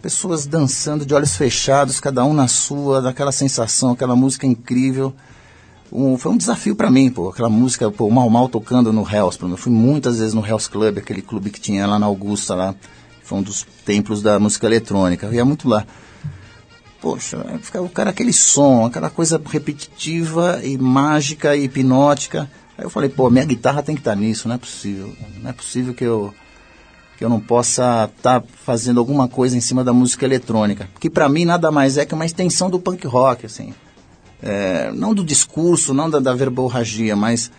[0.00, 5.14] pessoas dançando de olhos fechados, cada um na sua, daquela sensação, aquela música incrível.
[5.90, 9.38] Um- foi um desafio pra mim, pô, aquela música, pô, Mal Mal tocando no Hells,
[9.38, 12.54] pô, eu fui muitas vezes no Hells Club, aquele clube que tinha lá na Augusta,
[12.54, 12.74] lá,
[13.22, 15.86] foi um dos templos da música eletrônica, eu ia muito lá.
[17.04, 22.50] Poxa, ficava o cara aquele som, aquela coisa repetitiva e mágica e hipnótica.
[22.78, 25.14] Aí eu falei, pô, minha guitarra tem que estar nisso, não é possível.
[25.42, 26.32] Não é possível que eu
[27.18, 31.28] que eu não possa estar fazendo alguma coisa em cima da música eletrônica, que para
[31.28, 33.74] mim nada mais é que uma extensão do punk rock, assim.
[34.42, 37.50] É, não do discurso, não da, da verborragia, mas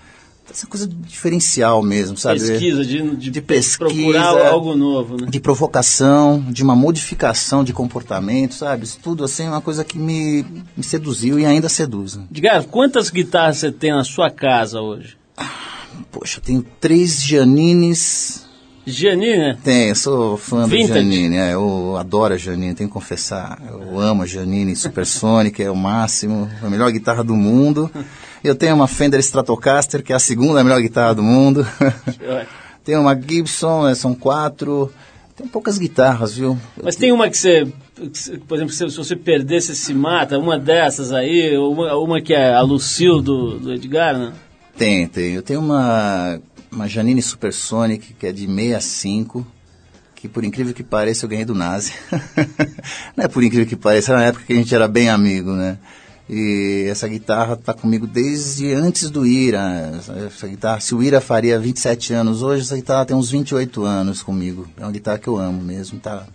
[0.49, 2.39] essa coisa diferencial mesmo, sabe?
[2.39, 3.77] Pesquisa, de, de, De pesquisa.
[3.77, 5.27] procurar algo novo, né?
[5.29, 8.83] de provocação, de uma modificação de comportamento, sabe?
[8.85, 12.15] Isso tudo assim é uma coisa que me, me seduziu e ainda seduz.
[12.15, 12.25] Né?
[12.31, 15.17] Edgar, quantas guitarras você tem na sua casa hoje?
[16.11, 18.45] Poxa, eu tenho três Janines.
[18.87, 19.57] Giannini, né?
[19.63, 20.89] Tenho, eu sou fã Vintage.
[20.89, 23.59] da Janine, é, eu adoro a Janine, tenho que confessar.
[23.67, 27.89] Eu amo a Janine Supersonic, é o máximo, a melhor guitarra do mundo.
[28.45, 31.65] Eu tenho uma Fender Stratocaster, que é a segunda melhor guitarra do mundo.
[32.85, 34.91] tenho uma Gibson, é, são quatro.
[35.35, 36.55] Tem poucas guitarras, viu?
[36.83, 37.67] Mas tem uma que você,
[38.47, 42.53] por exemplo, se você perder, você se mata, uma dessas aí, uma, uma que é
[42.53, 44.31] a Lucille do, do Edgar, né?
[44.77, 45.33] Tem, tem.
[45.33, 46.39] Eu tenho uma,
[46.71, 49.45] uma Janine Supersonic, que é de 65,
[50.13, 51.93] que por incrível que pareça eu ganhei do Nazi.
[53.17, 55.51] Não é por incrível que pareça, era na época que a gente era bem amigo,
[55.51, 55.79] né?
[56.27, 59.91] E essa guitarra tá comigo desde antes do Ira.
[60.25, 64.23] Essa guitarra, se o Ira faria 27 anos hoje, essa guitarra tem uns 28 anos
[64.23, 64.67] comigo.
[64.77, 66.25] É uma guitarra que eu amo mesmo, tá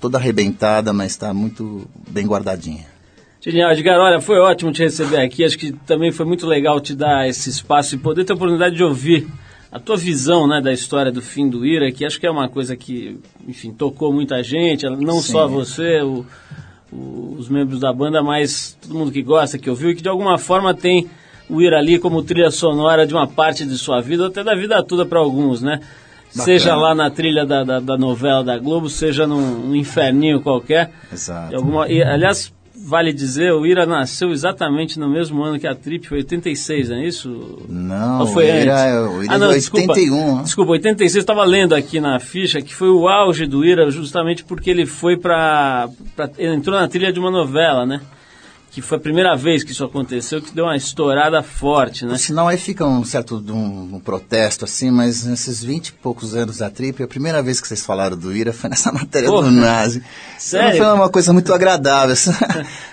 [0.00, 2.86] toda arrebentada, mas tá muito bem guardadinha.
[3.40, 5.44] Genial, Edgar, olha, foi ótimo te receber aqui.
[5.44, 8.76] Acho que também foi muito legal te dar esse espaço e poder ter a oportunidade
[8.76, 9.26] de ouvir
[9.70, 12.48] a tua visão né, da história do fim do Ira, que acho que é uma
[12.48, 13.18] coisa que,
[13.48, 15.32] enfim, tocou muita gente, não Sim.
[15.32, 16.24] só você, o-
[17.38, 20.38] os membros da banda, mas todo mundo que gosta, que ouviu, e que de alguma
[20.38, 21.08] forma tem
[21.48, 24.54] o Ira ali como trilha sonora de uma parte de sua vida, ou até da
[24.54, 25.80] vida toda para alguns, né?
[26.30, 30.90] Seja lá na trilha da, da, da novela da Globo, seja num, num inferninho qualquer.
[31.12, 31.54] Exato.
[31.54, 36.08] Alguma, e, aliás, vale dizer, o Ira nasceu exatamente no mesmo ano que a Trip,
[36.08, 37.62] foi 86, não é isso?
[37.68, 39.16] Não, Ou foi o Ira, antes?
[39.16, 40.42] o Ira ah, não, é desculpa, 81.
[40.42, 44.70] Desculpa, 86, estava lendo aqui na ficha que foi o auge do Ira justamente porque
[44.70, 45.88] ele foi para
[46.38, 48.00] entrou na trilha de uma novela, né?
[48.74, 52.18] Que foi a primeira vez que isso aconteceu, que deu uma estourada forte, né?
[52.18, 56.56] Sinal, aí fica um certo um, um protesto, assim, mas nesses 20 e poucos anos
[56.58, 59.44] da Trip, a primeira vez que vocês falaram do Ira foi nessa matéria Porra.
[59.44, 60.02] do Nazi.
[60.36, 60.76] Sério?
[60.76, 62.16] Foi uma coisa muito agradável.
[62.18, 62.28] Acho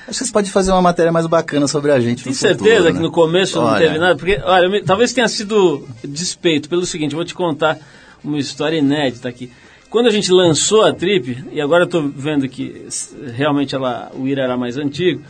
[0.07, 2.93] que vocês podem fazer uma matéria mais bacana sobre a gente Tem certeza futuro, que
[2.93, 2.99] né?
[2.99, 4.15] no começo não Olha, teve nada?
[4.15, 7.79] Porque, olha, me- talvez tenha sido despeito pelo seguinte, eu vou te contar
[8.23, 9.51] uma história inédita aqui.
[9.89, 12.85] Quando a gente lançou a Trip, e agora eu tô vendo que
[13.33, 15.23] realmente ela, o Ira era mais antigo,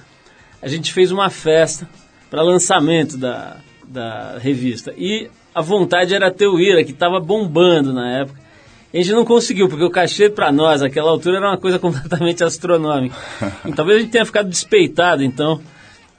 [0.62, 1.88] a gente fez uma festa
[2.30, 3.58] para lançamento da,
[3.88, 4.94] da revista.
[4.98, 8.40] E a vontade era ter o Ira, que estava bombando na época.
[8.94, 11.78] E a gente não conseguiu, porque o cachê para nós, naquela altura, era uma coisa
[11.80, 13.16] completamente astronômica.
[13.66, 15.62] E talvez a gente tenha ficado despeitado, então,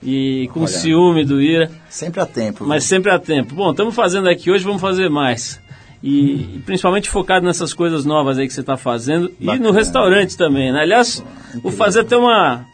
[0.02, 0.68] e com Olha.
[0.68, 2.64] ciúme do Ira, Sempre há tempo.
[2.66, 3.54] mas sempre há tempo.
[3.54, 5.60] Bom, estamos fazendo aqui hoje, vamos fazer mais.
[6.02, 9.30] E, e principalmente focado nessas coisas novas aí que você está fazendo.
[9.38, 9.68] E Bacana.
[9.68, 10.80] no restaurante também, né?
[10.80, 11.24] Aliás,
[11.62, 12.66] vou fazer até uma,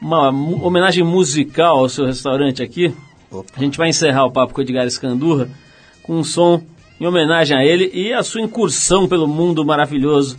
[0.00, 2.94] uma homenagem musical ao seu restaurante aqui.
[3.30, 3.50] Opa.
[3.56, 5.48] A gente vai encerrar o papo com o Edgar Escandurra
[6.02, 6.62] com um som
[7.00, 10.36] em homenagem a ele e a sua incursão pelo mundo maravilhoso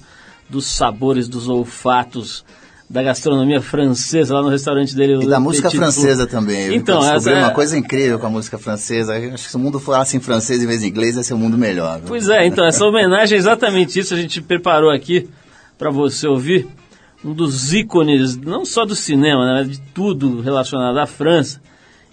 [0.50, 2.46] dos sabores, dos olfatos,
[2.88, 5.24] da gastronomia francesa lá no restaurante dele.
[5.24, 6.76] E da música Petit francesa também.
[6.76, 9.16] Então, eu essa descobri é- uma coisa incrível com a música francesa.
[9.18, 11.40] Acho que se o mundo falasse em francês em vez de inglês, ia ser um
[11.40, 11.98] mundo melhor.
[11.98, 12.08] viu?
[12.08, 14.14] Pois é, então essa homenagem é exatamente isso.
[14.14, 15.28] A gente preparou aqui
[15.80, 16.68] para você ouvir
[17.26, 21.60] um dos ícones, não só do cinema, né, mas de tudo relacionado à França.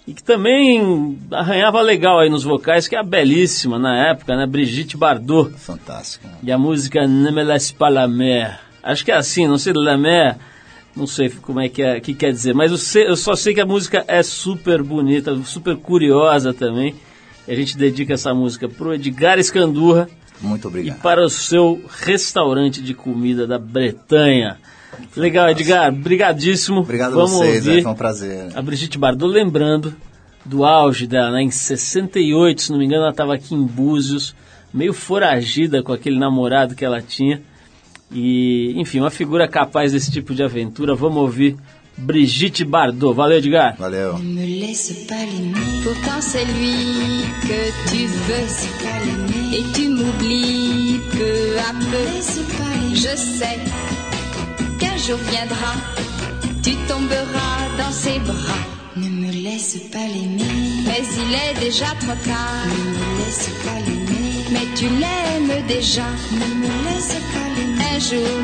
[0.05, 4.45] E que também arranhava legal aí nos vocais, que é a belíssima na época, né?
[4.45, 5.53] Brigitte Bardot.
[5.57, 6.27] Fantástico.
[6.27, 6.33] né?
[6.43, 8.59] E a música Ne me laisse pas la mer.
[8.83, 10.35] Acho que é assim, não sei, la mer,
[10.93, 13.53] não sei como é que, é, que quer dizer, mas eu, sei- eu só sei
[13.53, 16.95] que a música é super bonita, super curiosa também.
[17.47, 20.09] E a gente dedica essa música pro Edgar Escandurra,
[20.41, 21.01] Muito e obrigado.
[21.01, 24.57] para o seu restaurante de comida da Bretanha.
[25.15, 26.81] Legal, Edgar, brigadíssimo.
[26.81, 28.47] Obrigado a Vamos vocês, ouvir é, foi um prazer.
[28.55, 29.95] a Brigitte Bardot, lembrando
[30.45, 31.43] do auge dela, né?
[31.43, 34.35] Em 68, se não me engano, ela estava aqui em Búzios,
[34.73, 37.41] meio foragida com aquele namorado que ela tinha.
[38.11, 40.93] E, enfim, uma figura capaz desse tipo de aventura.
[40.93, 41.55] Vamos ouvir
[41.97, 43.13] Brigitte Bardot.
[43.13, 43.75] Valeu, Edgar.
[43.77, 44.19] Valeu.
[44.19, 45.83] Me laisse pas l'aimer.
[45.83, 49.57] Pourtant c'est lui que tu veux.
[49.57, 52.95] Et tu m'oublies peu à peu.
[52.95, 53.59] Je sais
[55.05, 55.73] jour viendra,
[56.63, 58.63] tu tomberas dans ses bras.
[58.95, 60.83] Ne me laisse pas l'aimer.
[60.85, 62.67] Mais il est déjà trop tard.
[62.69, 64.45] Ne me laisse pas l'aimer.
[64.53, 66.07] Mais tu l'aimes déjà.
[66.31, 67.83] Ne me laisse pas l'aimer.
[67.95, 68.37] Un jour,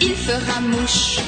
[0.00, 1.18] il fera mouche.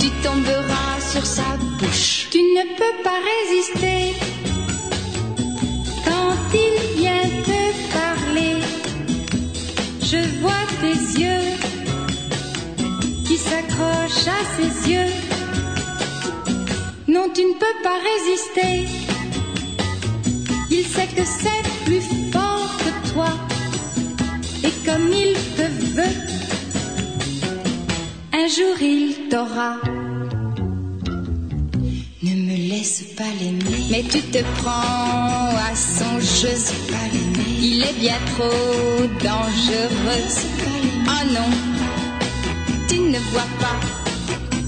[0.00, 2.26] Tu tomberas sur sa bouche.
[2.32, 4.14] Tu ne peux pas résister
[6.04, 7.62] quand il vient te
[7.98, 8.56] parler.
[10.02, 11.73] Je vois tes yeux
[13.24, 15.12] qui s'accrochent à ses yeux.
[17.08, 18.88] Non, tu ne peux pas résister.
[20.70, 22.02] Il sait que c'est plus
[22.32, 23.30] fort que toi.
[24.62, 25.66] Et comme il te
[25.96, 26.16] veut,
[28.32, 29.76] un jour il t'aura.
[32.22, 33.84] Ne me laisse pas l'aimer.
[33.90, 36.56] Mais tu te prends à son jeu.
[37.60, 40.26] Il est bien trop dangereux.
[41.06, 41.73] Oh non,
[43.00, 43.80] ne vois pas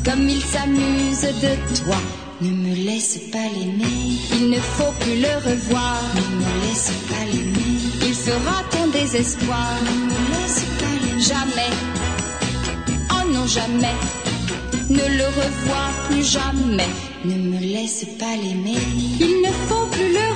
[0.04, 1.96] comme il s'amuse de toi.
[2.40, 4.18] Ne me laisse pas l'aimer.
[4.38, 6.00] Il ne faut plus le revoir.
[6.14, 7.78] Ne me laisse pas l'aimer.
[8.02, 9.68] Il fera ton désespoir.
[9.86, 11.22] Ne me laisse pas l'aimer.
[11.22, 11.72] Jamais.
[13.10, 13.96] Oh non, jamais.
[14.90, 16.92] Ne le revois plus jamais.
[17.24, 18.78] Ne me laisse pas l'aimer.
[19.20, 20.35] Il ne faut plus le revoir.